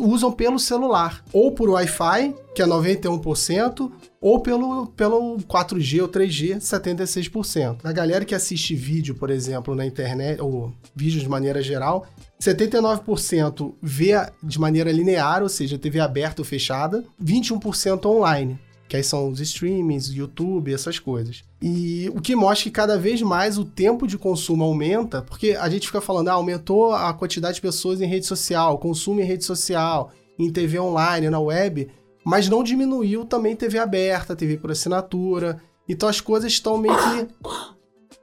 [0.00, 6.56] usam pelo celular, ou por Wi-Fi, que é 91%, ou pelo, pelo 4G ou 3G,
[6.56, 7.78] 76%.
[7.84, 12.04] A galera que assiste vídeo, por exemplo, na internet, ou vídeos de maneira geral,
[12.42, 19.02] 79% vê de maneira linear, ou seja, TV aberta ou fechada, 21% online, que aí
[19.02, 21.42] são os streamings, YouTube, essas coisas.
[21.60, 25.68] E o que mostra que cada vez mais o tempo de consumo aumenta, porque a
[25.68, 29.44] gente fica falando, ah, aumentou a quantidade de pessoas em rede social, consumo em rede
[29.44, 31.88] social, em TV online, na web,
[32.24, 35.60] mas não diminuiu também TV aberta, TV por assinatura.
[35.88, 37.28] Então as coisas estão meio que.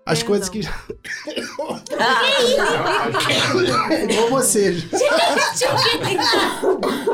[0.06, 0.28] As Perdão.
[0.28, 0.60] coisas que.
[4.12, 4.76] Igual você.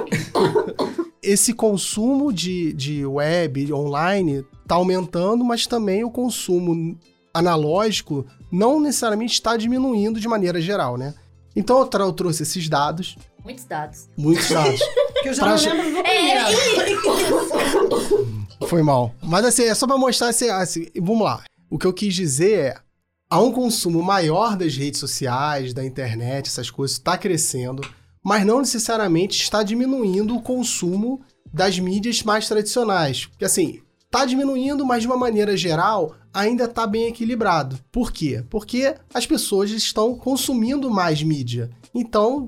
[1.21, 6.97] Esse consumo de, de web, online, tá aumentando, mas também o consumo
[7.33, 11.13] analógico não necessariamente está diminuindo de maneira geral, né?
[11.55, 14.09] Então eu, tra- eu trouxe esses dados, Muitos dados.
[14.17, 14.79] muitos dados.
[15.21, 17.01] Que eu já Pra não lembro do É, primeiro.
[18.67, 19.13] Foi mal.
[19.21, 21.43] Mas assim, é só pra mostrar assim, assim, vamos lá.
[21.69, 22.75] O que eu quis dizer é,
[23.29, 27.81] há um consumo maior das redes sociais, da internet, essas coisas, está crescendo,
[28.23, 31.21] mas não necessariamente está diminuindo o consumo
[31.53, 33.25] das mídias mais tradicionais.
[33.25, 37.79] Porque assim, tá diminuindo, mas de uma maneira geral, ainda tá bem equilibrado.
[37.91, 38.43] Por quê?
[38.49, 41.69] Porque as pessoas estão consumindo mais mídia.
[41.93, 42.47] Então,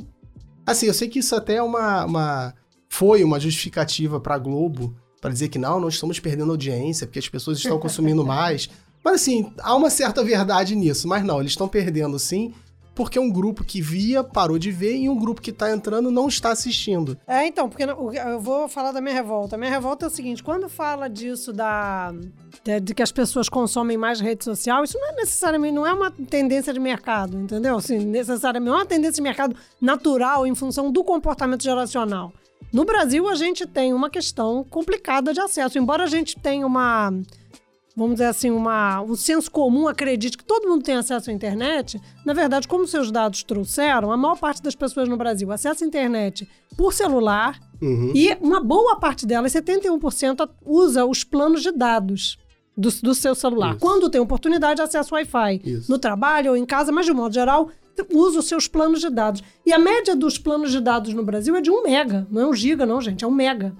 [0.65, 2.53] assim, eu sei que isso até é uma, uma
[2.89, 7.29] foi uma justificativa para Globo para dizer que não, não estamos perdendo audiência porque as
[7.29, 8.69] pessoas estão consumindo mais.
[9.03, 12.53] Mas assim, há uma certa verdade nisso, mas não, eles estão perdendo sim,
[12.93, 16.27] porque um grupo que via parou de ver e um grupo que tá entrando não
[16.27, 17.17] está assistindo.
[17.27, 19.57] É, então, porque eu vou falar da minha revolta.
[19.57, 22.13] Minha revolta é o seguinte: quando fala disso da.
[22.63, 25.93] De, de que as pessoas consomem mais rede social, isso não é necessariamente, não é
[25.93, 27.77] uma tendência de mercado, entendeu?
[27.77, 32.33] Assim, necessariamente, não é uma tendência de mercado natural em função do comportamento geracional.
[32.71, 35.77] No Brasil, a gente tem uma questão complicada de acesso.
[35.77, 37.11] Embora a gente tenha uma,
[37.95, 41.99] vamos dizer assim, uma, um senso comum acredite que todo mundo tem acesso à internet,
[42.25, 45.87] na verdade, como seus dados trouxeram, a maior parte das pessoas no Brasil acessa a
[45.87, 48.11] internet por celular Uhum.
[48.13, 52.37] e uma boa parte delas, 71%, usa os planos de dados
[52.77, 53.71] do, do seu celular.
[53.71, 53.79] Isso.
[53.79, 55.61] Quando tem oportunidade, acessa o Wi-Fi.
[55.65, 55.91] Isso.
[55.91, 57.69] No trabalho ou em casa, mas de modo geral,
[58.13, 59.43] usa os seus planos de dados.
[59.65, 62.27] E a média dos planos de dados no Brasil é de 1 mega.
[62.31, 63.23] Não é um giga, não, gente.
[63.23, 63.75] É um mega.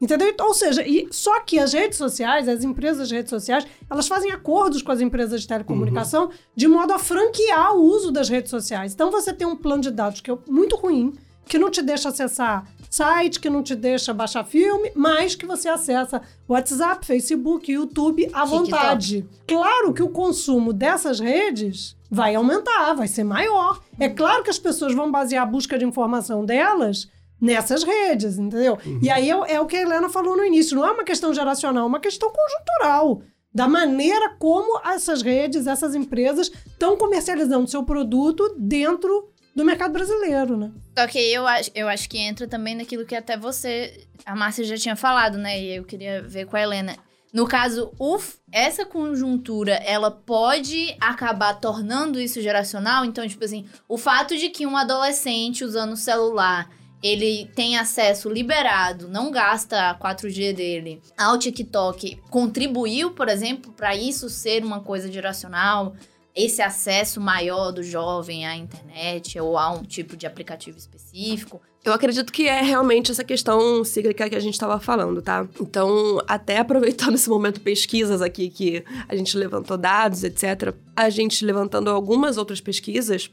[0.00, 0.28] Entendeu?
[0.28, 4.06] Então, Ou seja, e, só que as redes sociais, as empresas de redes sociais, elas
[4.06, 8.50] fazem acordos com as empresas de telecomunicação de modo a franquear o uso das redes
[8.50, 8.92] sociais.
[8.92, 11.14] Então você tem um plano de dados que é muito ruim,
[11.46, 15.68] que não te deixa acessar site, que não te deixa baixar filme, mas que você
[15.68, 18.48] acessa WhatsApp, Facebook, YouTube à TikTok.
[18.48, 19.28] vontade.
[19.46, 23.80] Claro que o consumo dessas redes vai aumentar, vai ser maior.
[23.98, 27.08] É claro que as pessoas vão basear a busca de informação delas
[27.40, 28.78] nessas redes, entendeu?
[29.02, 31.04] E aí é, o- é o que a Helena falou no início, não é uma
[31.04, 33.22] questão geracional, é uma questão conjuntural.
[33.54, 40.56] Da maneira como essas redes, essas empresas estão comercializando seu produto dentro do mercado brasileiro,
[40.58, 40.70] né?
[40.98, 44.62] Só que eu acho, eu acho que entra também naquilo que até você, a Márcia
[44.64, 45.58] já tinha falado, né?
[45.58, 46.94] E eu queria ver com a Helena.
[47.32, 48.18] No caso, o
[48.52, 53.04] essa conjuntura, ela pode acabar tornando isso geracional.
[53.06, 56.70] Então, tipo assim, o fato de que um adolescente usando o celular,
[57.02, 63.94] ele tem acesso liberado, não gasta a 4G dele, ao TikTok, contribuiu, por exemplo, para
[63.94, 65.94] isso ser uma coisa geracional
[66.36, 71.62] esse acesso maior do jovem à internet ou a um tipo de aplicativo específico.
[71.82, 75.48] Eu acredito que é realmente essa questão cíclica que a gente estava falando, tá?
[75.58, 81.42] Então, até aproveitando esse momento pesquisas aqui que a gente levantou dados, etc., a gente
[81.42, 83.30] levantando algumas outras pesquisas,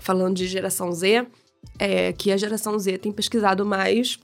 [0.00, 1.26] falando de geração Z,
[1.78, 4.18] é, que a geração Z tem pesquisado mais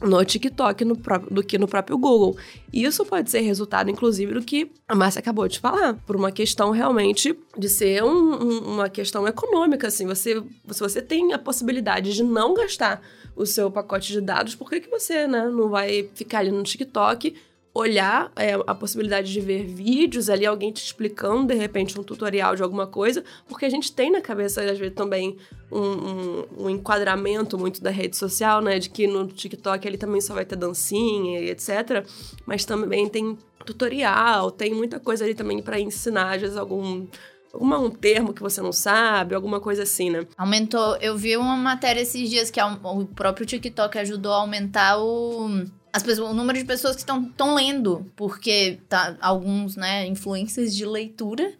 [0.00, 2.36] no TikTok no próprio, do que no próprio Google.
[2.72, 6.30] E isso pode ser resultado, inclusive, do que a Márcia acabou de falar, por uma
[6.30, 9.88] questão realmente de ser um, um, uma questão econômica.
[9.88, 13.02] Assim, você, se você tem a possibilidade de não gastar
[13.34, 16.62] o seu pacote de dados, por que, que você né, não vai ficar ali no
[16.62, 17.34] TikTok
[17.78, 22.56] olhar é, a possibilidade de ver vídeos ali, alguém te explicando, de repente, um tutorial
[22.56, 25.36] de alguma coisa, porque a gente tem na cabeça, às vezes, também
[25.70, 28.80] um, um, um enquadramento muito da rede social, né?
[28.80, 32.04] De que no TikTok ele também só vai ter dancinha e etc.
[32.44, 37.06] Mas também tem tutorial, tem muita coisa ali também para ensinar, às vezes, algum
[37.54, 40.26] um termo que você não sabe, alguma coisa assim, né?
[40.36, 40.96] Aumentou.
[40.96, 45.64] Eu vi uma matéria esses dias que o próprio TikTok ajudou a aumentar o
[45.98, 50.86] as pessoas, o número de pessoas que estão lendo, porque tá alguns, né, influências de
[50.86, 51.52] leitura.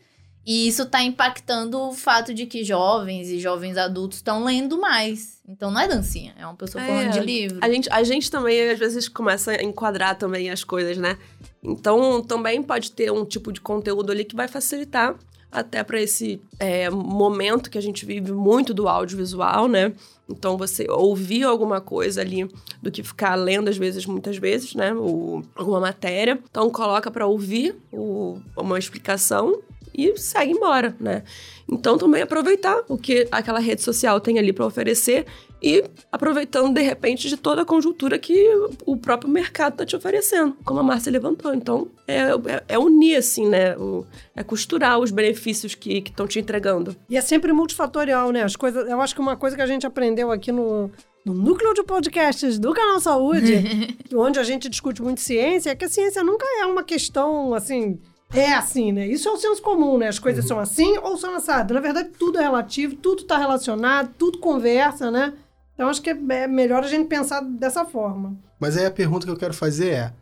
[0.47, 5.43] E isso está impactando o fato de que jovens e jovens adultos estão lendo mais.
[5.47, 7.59] Então não é dancinha, é uma pessoa falando de livro.
[7.61, 11.19] A gente, a gente também, às vezes, começa a enquadrar também as coisas, né?
[11.63, 15.15] Então também pode ter um tipo de conteúdo ali que vai facilitar
[15.51, 19.93] até para esse é, momento que a gente vive muito do audiovisual, né?
[20.29, 22.47] Então, você ouvir alguma coisa ali
[22.83, 24.93] do que ficar lendo, às vezes, muitas vezes, né?
[24.93, 26.39] O, alguma matéria.
[26.51, 29.61] Então, coloca para ouvir o, uma explicação
[29.95, 31.23] e segue embora, né?
[31.67, 35.27] Então, também aproveitar o que aquela rede social tem ali para oferecer
[35.63, 38.49] e aproveitando de repente de toda a conjuntura que
[38.87, 41.53] o próprio mercado está te oferecendo, como a Márcia levantou.
[41.53, 43.77] Então, é, é, é unir, assim, né?
[43.77, 46.95] O, é costurar os benefícios que estão te entregando.
[47.09, 48.43] E é sempre multifatorial, né?
[48.43, 50.91] As coisas, eu acho que uma coisa que a gente aprendeu aqui no,
[51.25, 55.85] no núcleo de podcasts do Canal Saúde, onde a gente discute muito ciência, é que
[55.85, 57.99] a ciência nunca é uma questão, assim,
[58.33, 59.07] é assim, né?
[59.07, 60.09] Isso é o senso comum, né?
[60.09, 60.49] As coisas uhum.
[60.49, 61.75] são assim ou são assadas.
[61.75, 65.33] Na verdade, tudo é relativo, tudo está relacionado, tudo conversa, né?
[65.79, 68.37] Então acho que é melhor a gente pensar dessa forma.
[68.59, 70.13] Mas aí a pergunta que eu quero fazer é: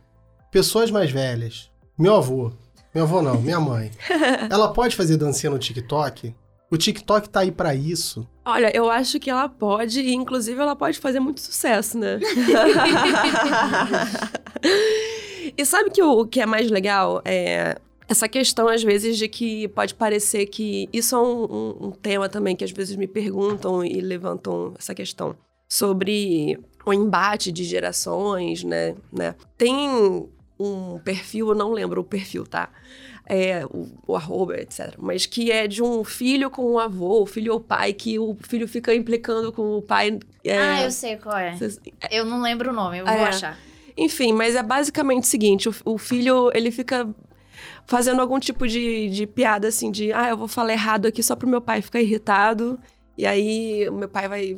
[0.51, 2.51] pessoas mais velhas, meu avô,
[2.93, 3.89] meu avô não, minha mãe,
[4.51, 6.35] ela pode fazer dancinha no TikTok?
[6.69, 8.27] O TikTok tá aí para isso.
[8.45, 12.19] Olha, eu acho que ela pode, e inclusive ela pode fazer muito sucesso, né?
[15.57, 17.19] e sabe que o, o que é mais legal?
[17.25, 20.87] É, essa questão, às vezes, de que pode parecer que.
[20.93, 24.93] Isso é um, um, um, tema também que às vezes me perguntam e levantam essa
[24.93, 25.35] questão
[25.67, 28.95] sobre o embate de gerações, né?
[29.11, 29.35] né?
[29.57, 30.27] Tem
[30.59, 32.69] um perfil, eu não lembro o perfil, tá?
[33.29, 34.95] É, o, o, arroba, etc.
[34.97, 38.67] Mas que é de um filho com um avô, filho ou pai, que o filho
[38.67, 40.17] fica implicando com o pai.
[40.45, 40.57] É...
[40.57, 41.57] Ah, eu sei qual é.
[42.09, 43.23] Eu não lembro o nome, eu vou é.
[43.25, 43.59] achar.
[43.97, 47.05] Enfim, mas é basicamente o seguinte: o, o, filho ele fica
[47.85, 51.35] fazendo algum tipo de, de piada assim, de ah, eu vou falar errado aqui só
[51.35, 52.79] pro meu pai ficar irritado.
[53.17, 54.55] E aí o meu pai vai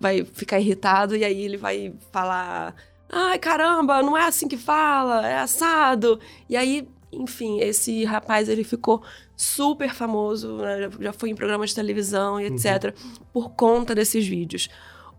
[0.00, 2.74] vai ficar irritado e aí ele vai falar:
[3.08, 6.18] ai caramba, não é assim que fala, é assado.
[6.48, 9.02] E aí, enfim, esse rapaz ele ficou
[9.36, 10.90] super famoso, né?
[11.00, 13.12] já foi em programas de televisão e etc., uhum.
[13.32, 14.68] por conta desses vídeos.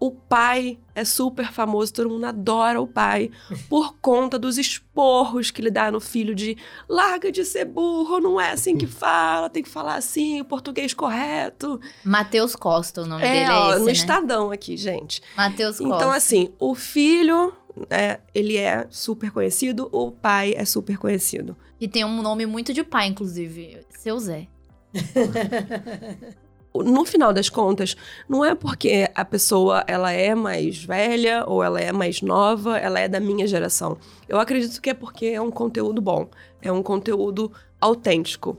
[0.01, 3.29] O pai é super famoso, todo mundo adora o pai,
[3.69, 6.57] por conta dos esporros que ele dá no filho de
[6.89, 10.91] larga de ser burro, não é assim que fala, tem que falar assim, o português
[10.95, 11.79] correto.
[12.03, 13.91] Matheus Costa, o nome é, dele é ó, esse, no né?
[13.91, 15.21] Estadão aqui, gente.
[15.37, 15.95] Matheus Costa.
[15.95, 17.53] Então, assim, o filho,
[17.87, 21.55] é, ele é super conhecido, o pai é super conhecido.
[21.79, 24.47] E tem um nome muito de pai, inclusive, Seu Zé.
[26.73, 27.95] no final das contas,
[28.27, 32.99] não é porque a pessoa ela é mais velha ou ela é mais nova, ela
[32.99, 33.97] é da minha geração.
[34.27, 36.29] Eu acredito que é porque é um conteúdo bom,
[36.61, 38.57] é um conteúdo autêntico.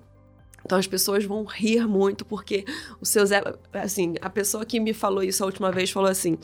[0.73, 2.65] Então as pessoas vão rir muito porque
[2.99, 3.43] o seu Zé,
[3.75, 6.39] assim, a pessoa que me falou isso a última vez falou assim: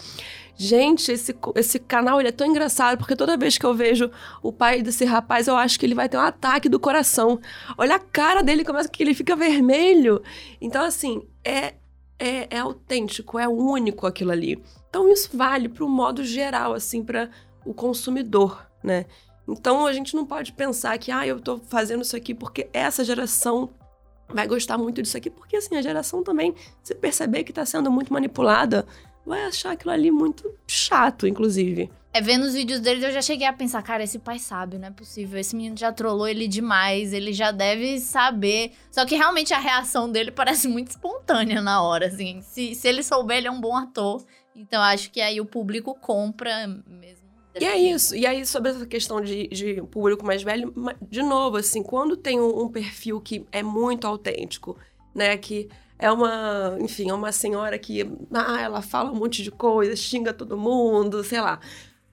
[0.54, 4.10] "Gente, esse, esse canal ele é tão engraçado porque toda vez que eu vejo
[4.42, 7.40] o pai desse rapaz, eu acho que ele vai ter um ataque do coração.
[7.78, 10.22] Olha a cara dele, começa que ele fica vermelho".
[10.60, 11.76] Então assim, é
[12.18, 14.62] é, é autêntico, é único aquilo ali.
[14.90, 17.30] Então isso vale para o modo geral assim para
[17.64, 19.06] o consumidor, né?
[19.48, 23.02] Então a gente não pode pensar que ah, eu estou fazendo isso aqui porque essa
[23.02, 23.70] geração
[24.28, 27.90] vai gostar muito disso aqui, porque assim, a geração também, se perceber que está sendo
[27.90, 28.86] muito manipulada,
[29.24, 31.90] vai achar aquilo ali muito chato, inclusive.
[32.12, 34.88] É, vendo os vídeos dele, eu já cheguei a pensar, cara, esse pai sabe, não
[34.88, 35.38] é possível.
[35.38, 38.72] Esse menino já trollou ele demais, ele já deve saber.
[38.90, 42.40] Só que realmente a reação dele parece muito espontânea na hora, assim.
[42.40, 44.24] Se, se ele souber, ele é um bom ator.
[44.56, 47.17] Então acho que aí o público compra mesmo
[47.60, 48.14] e é isso.
[48.14, 52.40] E aí, sobre essa questão de, de público mais velho, de novo, assim, quando tem
[52.40, 54.76] um, um perfil que é muito autêntico,
[55.14, 55.36] né?
[55.36, 59.96] Que é uma, enfim, é uma senhora que, ah, ela fala um monte de coisa,
[59.96, 61.60] xinga todo mundo, sei lá.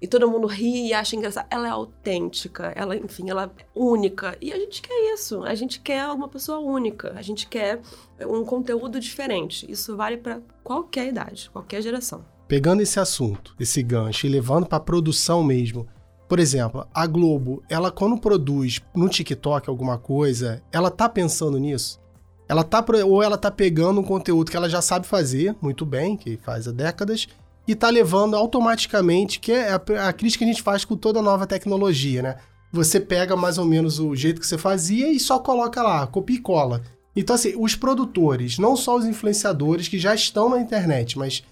[0.01, 1.47] E todo mundo ri e acha engraçado.
[1.49, 4.37] Ela é autêntica, ela, enfim, ela é única.
[4.41, 5.43] E a gente quer isso.
[5.43, 7.13] A gente quer uma pessoa única.
[7.15, 7.79] A gente quer
[8.21, 9.69] um conteúdo diferente.
[9.71, 12.25] Isso vale para qualquer idade, qualquer geração.
[12.47, 15.87] Pegando esse assunto, esse gancho e levando para produção mesmo.
[16.27, 21.99] Por exemplo, a Globo, ela quando produz no TikTok alguma coisa, ela tá pensando nisso?
[22.47, 26.15] Ela tá ou ela tá pegando um conteúdo que ela já sabe fazer muito bem,
[26.15, 27.27] que faz há décadas,
[27.67, 31.21] e tá levando automaticamente, que é a, a crítica que a gente faz com toda
[31.21, 32.35] nova tecnologia, né?
[32.71, 36.35] Você pega mais ou menos o jeito que você fazia e só coloca lá, copia
[36.35, 36.81] e cola.
[37.15, 41.43] Então, assim, os produtores, não só os influenciadores que já estão na internet, mas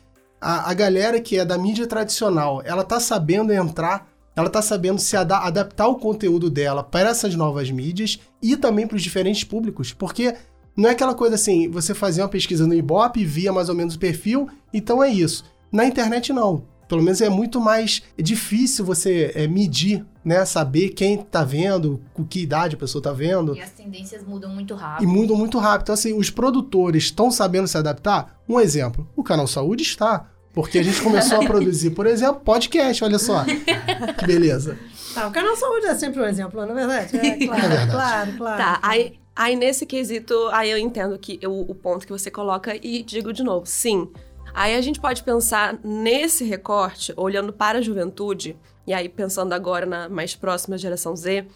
[0.44, 5.00] a, a galera que é da mídia tradicional, ela tá sabendo entrar, ela tá sabendo
[5.00, 9.44] se ada adaptar o conteúdo dela para essas novas mídias e também para os diferentes
[9.44, 10.36] públicos, porque
[10.76, 13.96] não é aquela coisa assim, você fazia uma pesquisa no Ibope, via mais ou menos
[13.96, 15.46] o perfil, então é isso.
[15.72, 16.66] Na internet não.
[16.88, 20.44] Pelo menos é muito mais difícil você é, medir, né?
[20.46, 23.56] Saber quem tá vendo, com que idade a pessoa tá vendo.
[23.56, 25.04] E as tendências mudam muito rápido.
[25.04, 25.84] E mudam muito rápido.
[25.84, 28.39] Então, assim, os produtores estão sabendo se adaptar?
[28.48, 30.30] Um exemplo, o Canal Saúde está.
[30.54, 33.43] Porque a gente começou a produzir, por exemplo, podcast, olha só.
[34.18, 34.78] Que beleza.
[35.14, 37.18] Tá, o Canal Saúde é sempre um exemplo, não é verdade?
[37.18, 37.91] É, claro, é verdade.
[37.91, 38.58] claro, claro.
[38.58, 42.76] Tá, aí, aí nesse quesito, aí eu entendo que eu, o ponto que você coloca
[42.76, 44.10] e digo de novo, sim.
[44.54, 49.86] Aí a gente pode pensar nesse recorte, olhando para a juventude, e aí pensando agora
[49.86, 51.47] na mais próxima geração Z,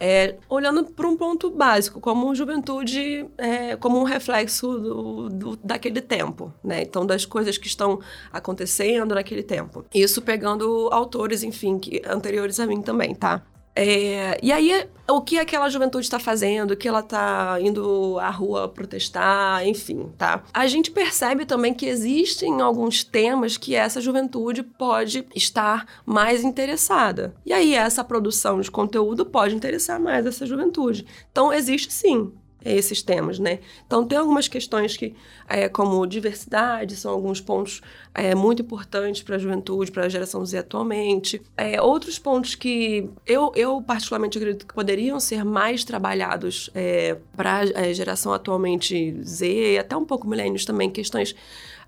[0.00, 6.00] é, olhando para um ponto básico, como juventude, é, como um reflexo do, do, daquele
[6.00, 6.80] tempo, né?
[6.82, 8.00] Então, das coisas que estão
[8.32, 9.84] acontecendo naquele tempo.
[9.94, 13.42] Isso pegando autores, enfim, que, anteriores a mim também, tá?
[13.82, 18.68] É, e aí, o que aquela juventude está fazendo, que ela está indo à rua
[18.68, 20.44] protestar, enfim, tá?
[20.52, 27.34] A gente percebe também que existem alguns temas que essa juventude pode estar mais interessada.
[27.46, 31.06] E aí, essa produção de conteúdo pode interessar mais essa juventude.
[31.30, 32.30] Então, existe sim
[32.64, 33.60] esses temas, né?
[33.86, 35.14] Então tem algumas questões que,
[35.48, 37.80] é, como diversidade, são alguns pontos
[38.14, 41.40] é, muito importantes para a juventude, para a geração Z atualmente.
[41.56, 47.60] É, outros pontos que eu, eu particularmente acredito que poderiam ser mais trabalhados é, para
[47.60, 51.34] a geração atualmente Z, até um pouco milênios também, questões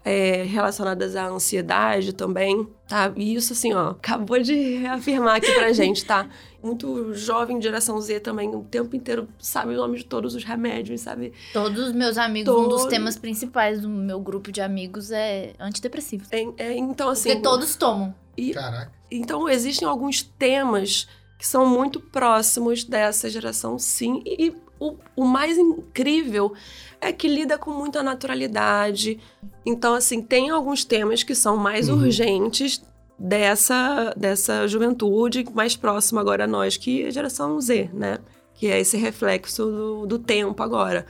[0.04, 3.12] é, relacionadas à ansiedade também, tá?
[3.16, 6.28] E isso, assim, ó, acabou de reafirmar aqui pra gente, tá?
[6.62, 11.00] Muito jovem, geração Z também, o tempo inteiro sabe o nome de todos os remédios,
[11.00, 11.32] sabe?
[11.52, 12.66] Todos os meus amigos, Todo...
[12.66, 16.28] um dos temas principais do meu grupo de amigos é antidepressivos.
[16.30, 17.30] É, é, então, assim...
[17.30, 18.14] Porque todos tomam.
[18.36, 18.92] E, Caraca.
[19.10, 21.06] Então, existem alguns temas
[21.38, 26.52] que são muito próximos dessa geração, sim, e o, o mais incrível
[27.00, 29.20] é que lida com muita naturalidade.
[29.64, 31.98] Então, assim, tem alguns temas que são mais uhum.
[31.98, 32.82] urgentes
[33.18, 38.18] dessa, dessa juventude mais próxima agora a nós, que é a geração Z, né?
[38.54, 41.06] Que é esse reflexo do, do tempo agora.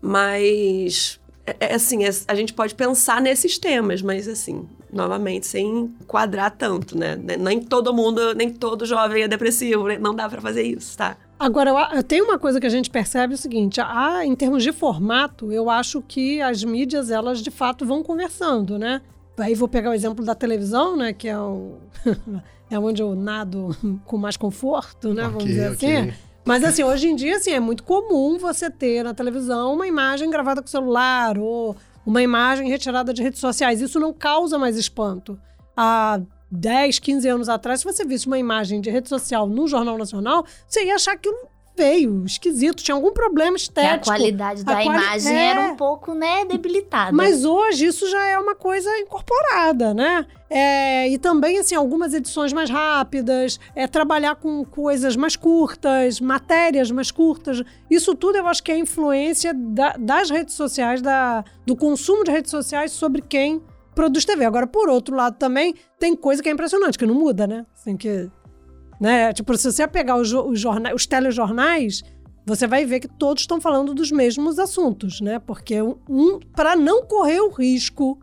[0.00, 5.94] Mas, é, é assim, é, a gente pode pensar nesses temas, mas, assim, novamente, sem
[6.06, 7.16] quadrar tanto, né?
[7.16, 9.98] Nem todo mundo, nem todo jovem é depressivo, né?
[9.98, 11.16] não dá para fazer isso, tá?
[11.40, 14.72] Agora, tem uma coisa que a gente percebe é o seguinte, a, em termos de
[14.72, 19.00] formato, eu acho que as mídias, elas de fato vão conversando, né?
[19.38, 21.14] Aí vou pegar o exemplo da televisão, né?
[21.14, 21.78] Que é, um
[22.70, 23.74] é onde eu nado
[24.04, 25.22] com mais conforto, né?
[25.22, 25.96] Okay, Vamos dizer okay.
[25.96, 26.12] assim.
[26.44, 30.28] Mas assim, hoje em dia, assim, é muito comum você ter na televisão uma imagem
[30.28, 31.74] gravada com celular ou
[32.04, 33.80] uma imagem retirada de redes sociais.
[33.80, 35.40] Isso não causa mais espanto.
[35.74, 36.20] Há
[36.50, 40.44] 10, 15 anos atrás, se você visse uma imagem de rede social no Jornal Nacional,
[40.66, 41.36] você ia achar aquilo
[41.76, 44.10] feio, esquisito, tinha algum problema estético.
[44.10, 45.44] a qualidade da a quali imagem é...
[45.46, 47.10] era um pouco, né, debilitada.
[47.10, 50.26] Mas hoje isso já é uma coisa incorporada, né?
[50.50, 56.90] É, e também, assim, algumas edições mais rápidas, é, trabalhar com coisas mais curtas, matérias
[56.90, 57.62] mais curtas.
[57.88, 62.30] Isso tudo eu acho que é influência da, das redes sociais, da, do consumo de
[62.30, 63.62] redes sociais sobre quem
[63.94, 64.44] produz TV.
[64.44, 67.66] Agora, por outro lado, também tem coisa que é impressionante, que não muda, né?
[67.74, 68.30] Assim, que,
[69.00, 69.32] né?
[69.32, 72.02] Tipo, se você pegar os, os, jornais, os telejornais,
[72.46, 75.38] você vai ver que todos estão falando dos mesmos assuntos, né?
[75.38, 78.18] Porque um, para não correr o risco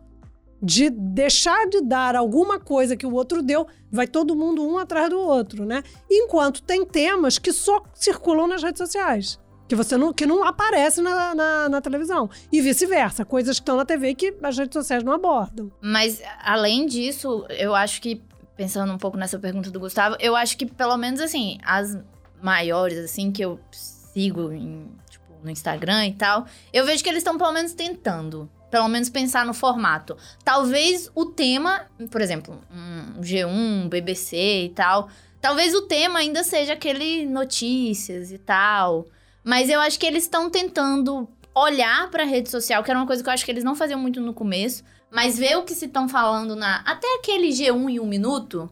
[0.60, 5.08] de deixar de dar alguma coisa que o outro deu, vai todo mundo um atrás
[5.08, 5.82] do outro, né?
[6.10, 9.38] Enquanto tem temas que só circulam nas redes sociais
[9.68, 12.30] que você não, que não aparece na, na, na televisão.
[12.50, 15.70] E vice-versa, coisas que estão na TV que as redes sociais não abordam.
[15.80, 18.22] Mas, além disso, eu acho que,
[18.56, 21.98] pensando um pouco nessa pergunta do Gustavo, eu acho que, pelo menos, assim, as
[22.42, 27.18] maiores, assim, que eu sigo em, tipo, no Instagram e tal, eu vejo que eles
[27.18, 28.50] estão pelo menos tentando.
[28.70, 30.16] Pelo menos pensar no formato.
[30.44, 35.08] Talvez o tema, por exemplo, um G1, um BBC e tal.
[35.40, 39.06] Talvez o tema ainda seja aquele notícias e tal.
[39.48, 43.06] Mas eu acho que eles estão tentando olhar para a rede social, que era uma
[43.06, 45.74] coisa que eu acho que eles não faziam muito no começo, mas ver o que
[45.74, 46.82] se estão falando na.
[46.84, 48.70] Até aquele G1 em um minuto,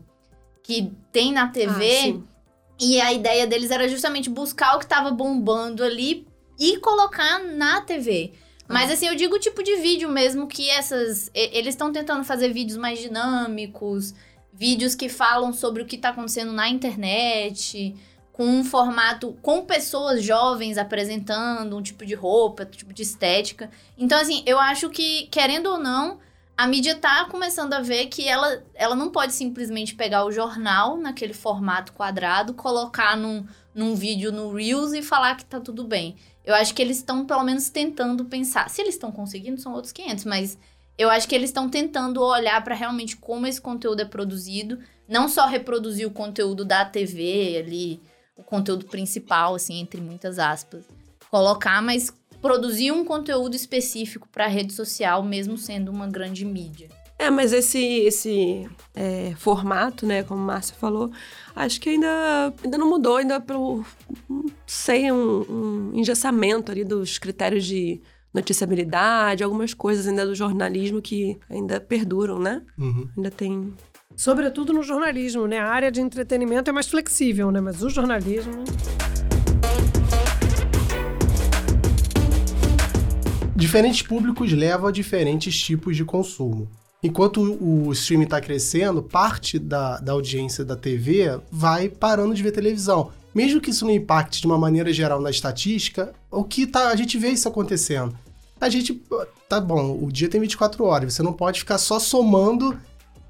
[0.62, 2.18] que tem na TV.
[2.18, 2.36] Ah,
[2.78, 6.26] e a ideia deles era justamente buscar o que estava bombando ali
[6.60, 8.34] e colocar na TV.
[8.68, 11.30] Mas assim, eu digo o tipo de vídeo mesmo que essas.
[11.32, 14.12] Eles estão tentando fazer vídeos mais dinâmicos,
[14.52, 17.96] vídeos que falam sobre o que está acontecendo na internet,
[18.36, 19.34] com um formato.
[19.40, 23.70] com pessoas jovens apresentando um tipo de roupa, um tipo de estética.
[23.96, 26.18] Então, assim, eu acho que, querendo ou não,
[26.54, 30.98] a mídia tá começando a ver que ela, ela não pode simplesmente pegar o jornal
[30.98, 36.14] naquele formato quadrado, colocar num, num vídeo no Reels e falar que tá tudo bem.
[36.44, 38.68] Eu acho que eles estão, pelo menos, tentando pensar.
[38.68, 40.58] Se eles estão conseguindo, são outros 500, mas
[40.98, 44.78] eu acho que eles estão tentando olhar para realmente como esse conteúdo é produzido.
[45.08, 48.02] Não só reproduzir o conteúdo da TV ali,
[48.36, 50.84] o conteúdo principal, assim, entre muitas aspas.
[51.30, 56.88] Colocar, mas produzir um conteúdo específico para a rede social, mesmo sendo uma grande mídia.
[57.18, 61.10] É, mas esse, esse é, formato, né, como a Márcia falou,
[61.54, 63.84] acho que ainda, ainda não mudou, ainda pelo,
[64.28, 68.02] não sei, um, um engessamento ali dos critérios de
[68.34, 72.62] noticiabilidade, algumas coisas ainda do jornalismo que ainda perduram, né?
[72.78, 73.08] Uhum.
[73.16, 73.74] Ainda tem...
[74.16, 75.58] Sobretudo no jornalismo, né?
[75.58, 77.60] A área de entretenimento é mais flexível, né?
[77.60, 78.64] Mas o jornalismo...
[83.54, 86.66] Diferentes públicos levam a diferentes tipos de consumo.
[87.02, 92.52] Enquanto o streaming está crescendo, parte da, da audiência da TV vai parando de ver
[92.52, 93.10] televisão.
[93.34, 96.96] Mesmo que isso não impacte de uma maneira geral na estatística, o que tá, a
[96.96, 98.16] gente vê isso acontecendo.
[98.58, 99.02] A gente,
[99.46, 102.74] tá bom, o dia tem 24 horas, você não pode ficar só somando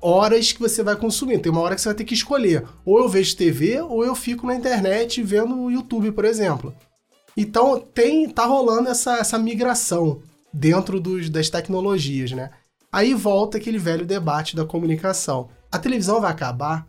[0.00, 1.38] horas que você vai consumir.
[1.38, 2.64] Tem uma hora que você vai ter que escolher.
[2.84, 6.74] Ou eu vejo TV, ou eu fico na internet vendo o YouTube, por exemplo.
[7.36, 10.22] Então tem, tá rolando essa, essa migração
[10.52, 12.50] dentro dos, das tecnologias, né?
[12.90, 15.48] Aí volta aquele velho debate da comunicação.
[15.70, 16.86] A televisão vai acabar?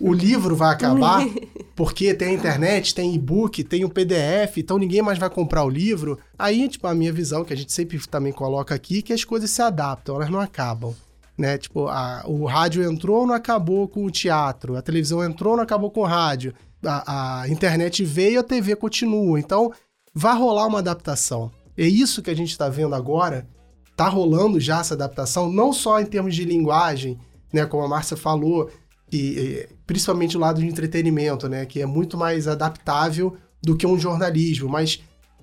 [0.00, 1.26] O livro vai acabar?
[1.76, 5.68] Porque tem a internet, tem e-book, tem o PDF, então ninguém mais vai comprar o
[5.68, 6.18] livro.
[6.38, 9.50] Aí, tipo, a minha visão, que a gente sempre também coloca aqui, que as coisas
[9.50, 10.94] se adaptam, elas não acabam.
[11.36, 11.58] Né?
[11.58, 14.76] Tipo, a, o rádio entrou, não acabou com o teatro.
[14.76, 16.54] A televisão entrou, não acabou com o rádio.
[16.84, 19.38] A, a internet veio, a TV continua.
[19.38, 19.72] Então,
[20.14, 21.50] vai rolar uma adaptação.
[21.76, 23.48] É isso que a gente está vendo agora
[23.96, 27.18] tá rolando já essa adaptação, não só em termos de linguagem,
[27.52, 28.68] né, como a Márcia falou,
[29.08, 33.86] que eh, principalmente o lado de entretenimento, né, que é muito mais adaptável do que
[33.86, 35.00] um jornalismo, mas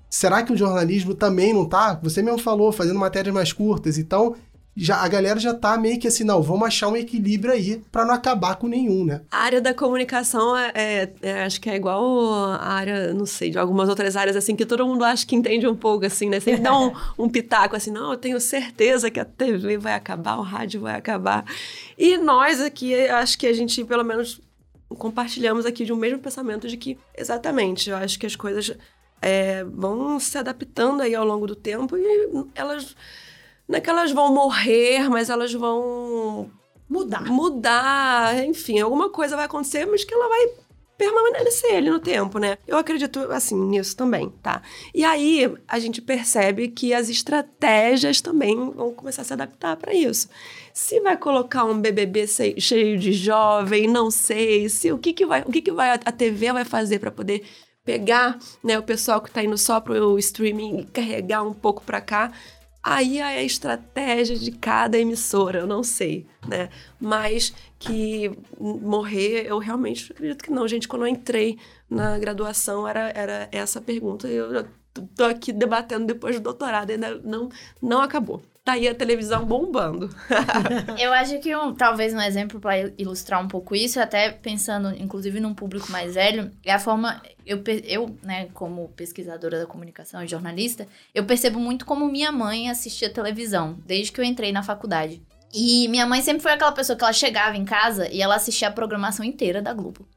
[0.10, 1.98] será que o jornalismo também não tá?
[2.04, 4.36] Você mesmo falou, fazendo matérias mais curtas, então
[4.76, 8.06] já a galera já tá meio que assim, não, vamos achar um equilíbrio aí para
[8.06, 9.22] não acabar com nenhum, né?
[9.30, 13.50] A área da comunicação é, é, é, acho que é igual a área, não sei,
[13.50, 16.40] de algumas outras áreas assim que todo mundo acha que entende um pouco assim, né?
[16.40, 20.38] Sempre dá um, um pitaco assim, não, eu tenho certeza que a TV vai acabar,
[20.38, 21.46] o rádio vai acabar.
[21.98, 24.40] E nós aqui, acho que a gente pelo menos
[24.98, 28.72] compartilhamos aqui de um mesmo pensamento de que exatamente, eu acho que as coisas
[29.22, 32.96] é, vão se adaptando aí ao longo do tempo e elas
[33.72, 36.52] não é que elas vão morrer, mas elas vão
[36.90, 37.24] mudar.
[37.24, 40.50] Mudar, enfim, alguma coisa vai acontecer, mas que ela vai
[40.98, 42.58] permanecer ali no tempo, né?
[42.68, 44.62] Eu acredito, assim, nisso também, tá?
[44.94, 49.94] E aí, a gente percebe que as estratégias também vão começar a se adaptar para
[49.94, 50.28] isso.
[50.74, 52.28] Se vai colocar um BBB
[52.60, 54.68] cheio de jovem, não sei.
[54.68, 57.46] Se o que que vai, o que que vai a TV vai fazer para poder
[57.86, 62.02] pegar, né, o pessoal que tá indo só pro streaming e carregar um pouco para
[62.02, 62.32] cá.
[62.84, 66.70] Aí é a estratégia de cada emissora, eu não sei, né?
[67.00, 70.68] Mas que morrer, eu realmente acredito que não.
[70.68, 71.60] Gente, quando eu entrei
[71.90, 74.28] na graduação, era, era essa pergunta.
[74.28, 74.66] Eu
[75.16, 77.50] tô aqui debatendo depois do doutorado, ainda não,
[77.82, 80.09] não acabou tá aí a televisão bombando.
[80.99, 85.39] eu acho que um, talvez um exemplo para ilustrar um pouco isso, até pensando inclusive
[85.39, 90.28] num público mais velho, é a forma eu, eu, né, como pesquisadora da comunicação e
[90.28, 95.22] jornalista, eu percebo muito como minha mãe assistia televisão desde que eu entrei na faculdade.
[95.53, 98.70] E minha mãe sempre foi aquela pessoa que ela chegava em casa e ela assistia
[98.70, 100.07] a programação inteira da Globo.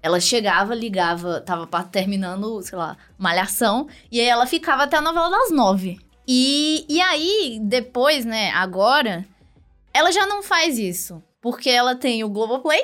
[0.00, 5.30] Ela chegava, ligava, tava terminando, sei lá, malhação, e aí ela ficava até a novela
[5.30, 5.98] das nove.
[6.26, 9.26] E, e aí, depois, né, agora,
[9.92, 11.22] ela já não faz isso.
[11.40, 12.82] Porque ela tem o Globoplay.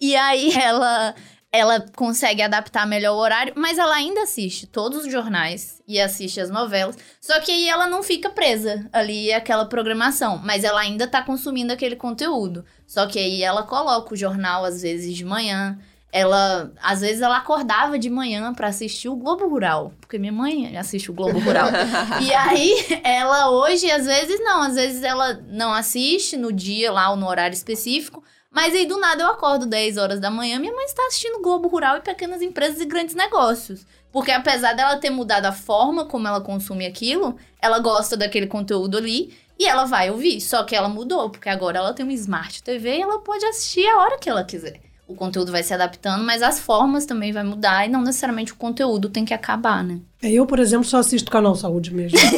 [0.00, 1.14] E aí ela
[1.50, 6.40] ela consegue adaptar melhor o horário, mas ela ainda assiste todos os jornais e assiste
[6.40, 6.96] as novelas.
[7.20, 11.72] Só que aí ela não fica presa ali àquela programação, mas ela ainda tá consumindo
[11.72, 12.64] aquele conteúdo.
[12.86, 15.78] Só que aí ela coloca o jornal às vezes de manhã.
[16.10, 20.76] Ela, às vezes ela acordava de manhã para assistir o Globo Rural, porque minha mãe
[20.76, 21.68] assiste o Globo Rural.
[22.22, 27.10] e aí ela hoje às vezes não, às vezes ela não assiste no dia lá
[27.10, 30.72] ou no horário específico, mas aí do nada eu acordo 10 horas da manhã, minha
[30.72, 33.86] mãe está assistindo Globo Rural e Pequenas Empresas e Grandes Negócios.
[34.10, 38.96] Porque apesar dela ter mudado a forma como ela consome aquilo, ela gosta daquele conteúdo
[38.96, 40.40] ali e ela vai ouvir.
[40.40, 43.86] Só que ela mudou, porque agora ela tem uma Smart TV e ela pode assistir
[43.86, 44.87] a hora que ela quiser.
[45.08, 48.56] O conteúdo vai se adaptando, mas as formas também vai mudar e não necessariamente o
[48.56, 49.98] conteúdo tem que acabar, né?
[50.22, 52.18] Eu, por exemplo, só assisto Canal Saúde mesmo.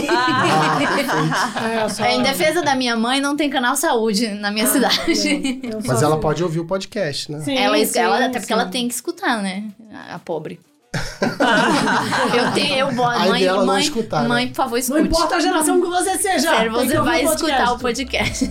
[1.61, 2.05] É, só...
[2.05, 5.01] Em defesa da minha mãe, não tem Canal Saúde na minha cidade.
[5.09, 7.41] Eu- eu Mas ela pode ouvir o podcast, né?
[7.41, 8.53] Sim, ela, sim, ela, até porque sim.
[8.53, 9.65] ela tem que escutar, né?
[10.09, 10.61] A, pobre.
[12.37, 13.19] eu tenho, eu boto.
[13.19, 14.29] Mãe, dela não mãe, escutar, né?
[14.29, 15.01] mãe, por favor, escute.
[15.01, 16.51] Não importa a geração que você seja.
[16.51, 18.51] Sério, você vai o escutar o podcast.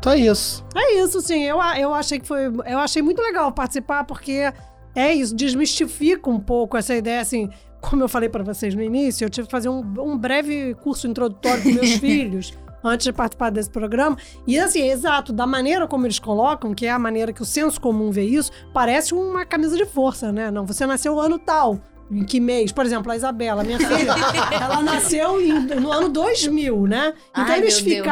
[0.00, 0.64] Então é isso.
[0.74, 1.42] É isso, sim.
[1.44, 2.46] Eu, eu achei que foi.
[2.66, 4.52] Eu achei muito legal participar, porque
[4.94, 7.48] é isso, desmistifica um pouco essa ideia, assim.
[7.80, 11.06] Como eu falei pra vocês no início, eu tive que fazer um, um breve curso
[11.06, 12.52] introdutório com meus filhos
[12.84, 14.16] antes de participar desse programa.
[14.46, 17.80] E assim, exato, da maneira como eles colocam, que é a maneira que o senso
[17.80, 20.50] comum vê isso, parece uma camisa de força, né?
[20.50, 21.78] Não, você nasceu no ano tal.
[22.10, 22.72] Em que mês?
[22.72, 24.12] Por exemplo, a Isabela, minha filha,
[24.60, 27.14] ela nasceu em- no ano 2000, né?
[27.30, 28.06] Então Ai, eles meu Deus.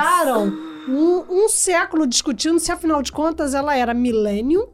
[0.89, 4.69] Um, um século discutindo se afinal de contas ela era milênio,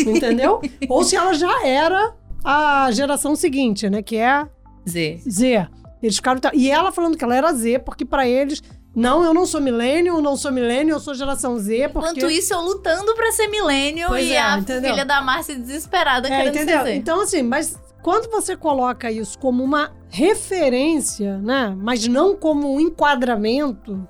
[0.00, 0.60] entendeu?
[0.88, 4.02] Ou se ela já era a geração seguinte, né?
[4.02, 4.46] Que é
[4.88, 5.20] Z.
[5.28, 5.68] Z.
[6.02, 6.40] Eles ficaram.
[6.54, 8.62] E ela falando que ela era Z, porque pra eles.
[8.94, 12.08] Não, eu não sou milênio, eu não sou milênio, eu sou geração Z, porque...
[12.10, 14.90] Enquanto isso, eu lutando pra ser milênio e é, a entendeu?
[14.90, 16.78] filha da Márcia desesperada É, querendo entendeu?
[16.78, 16.94] ser Z.
[16.96, 21.72] Então, assim, mas quando você coloca isso como uma referência, né?
[21.78, 24.08] Mas não como um enquadramento,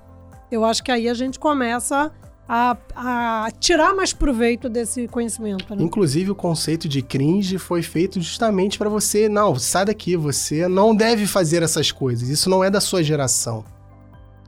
[0.51, 2.11] eu acho que aí a gente começa
[2.47, 5.81] a, a tirar mais proveito desse conhecimento, né?
[5.81, 9.29] Inclusive, o conceito de cringe foi feito justamente pra você.
[9.29, 12.27] Não, sai daqui, você não deve fazer essas coisas.
[12.27, 13.63] Isso não é da sua geração.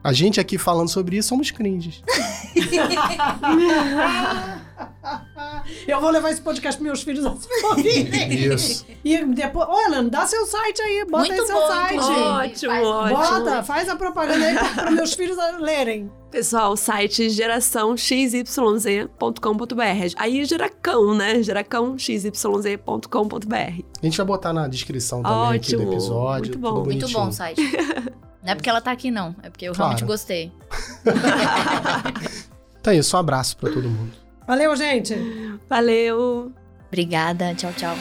[0.03, 2.03] A gente aqui falando sobre isso somos cringes.
[5.87, 8.53] Eu vou levar esse podcast pros meus filhos ouvirem.
[8.53, 8.85] Isso.
[9.03, 11.99] E depois, ô, Elano, dá seu site aí, bota Muito aí seu bom, site.
[11.99, 13.17] Ótimo, Faz- ótimo.
[13.45, 16.09] Bota, faz a propaganda aí para meus filhos lerem.
[16.31, 20.13] Pessoal, o site geraçãoxyz.com.br.
[20.17, 21.43] Aí geracão, né?
[21.43, 23.55] geracãoxyz.com.br.
[23.55, 26.47] A gente vai botar na descrição também aqui do Ótimo, episódio.
[26.53, 26.83] muito bom.
[26.83, 27.61] Muito bom o site.
[28.43, 29.35] Não é porque ela tá aqui, não.
[29.43, 29.91] É porque eu Claro.
[29.91, 30.51] realmente gostei.
[32.83, 34.11] Então é isso, um abraço pra todo mundo.
[34.47, 35.15] Valeu, gente.
[35.69, 36.51] Valeu!
[36.87, 37.53] Obrigada.
[37.55, 37.95] Tchau, tchau.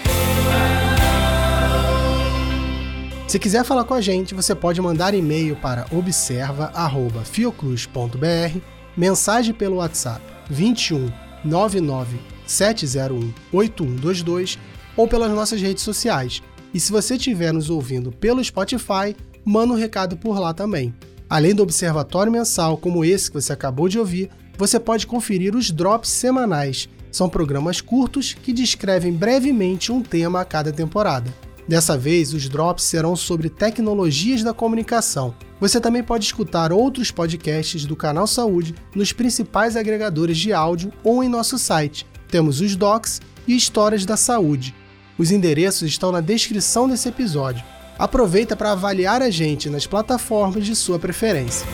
[3.27, 8.59] Se quiser falar com a gente, você pode mandar e-mail para observa@fiocruz.br,
[8.95, 10.21] mensagem pelo WhatsApp
[10.51, 11.11] 21
[11.43, 14.59] 99 701 8122
[14.95, 16.43] ou pelas nossas redes sociais.
[16.75, 20.95] E se você estiver nos ouvindo pelo Spotify, manda um recado por lá também.
[21.29, 24.29] Além do observatório mensal como esse que você acabou de ouvir,
[24.63, 26.89] você pode conferir os drops semanais.
[27.11, 31.35] São programas curtos que descrevem brevemente um tema a cada temporada.
[31.67, 35.35] Dessa vez, os drops serão sobre tecnologias da comunicação.
[35.59, 41.25] Você também pode escutar outros podcasts do Canal Saúde nos principais agregadores de áudio ou
[41.25, 42.07] em nosso site.
[42.29, 44.73] Temos os docs e histórias da saúde.
[45.19, 47.65] Os endereços estão na descrição desse episódio.
[47.99, 51.67] Aproveita para avaliar a gente nas plataformas de sua preferência.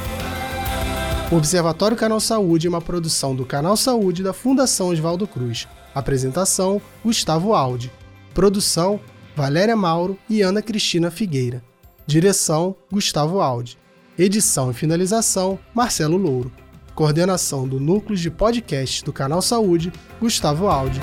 [1.30, 5.68] O Observatório Canal Saúde é uma produção do Canal Saúde da Fundação Oswaldo Cruz.
[5.94, 7.92] Apresentação: Gustavo Aldi.
[8.32, 8.98] Produção:
[9.36, 11.62] Valéria Mauro e Ana Cristina Figueira.
[12.06, 13.76] Direção: Gustavo Aldi.
[14.18, 16.50] Edição e finalização: Marcelo Louro.
[16.94, 20.98] Coordenação do Núcleo de Podcasts do Canal Saúde: Gustavo Aldi.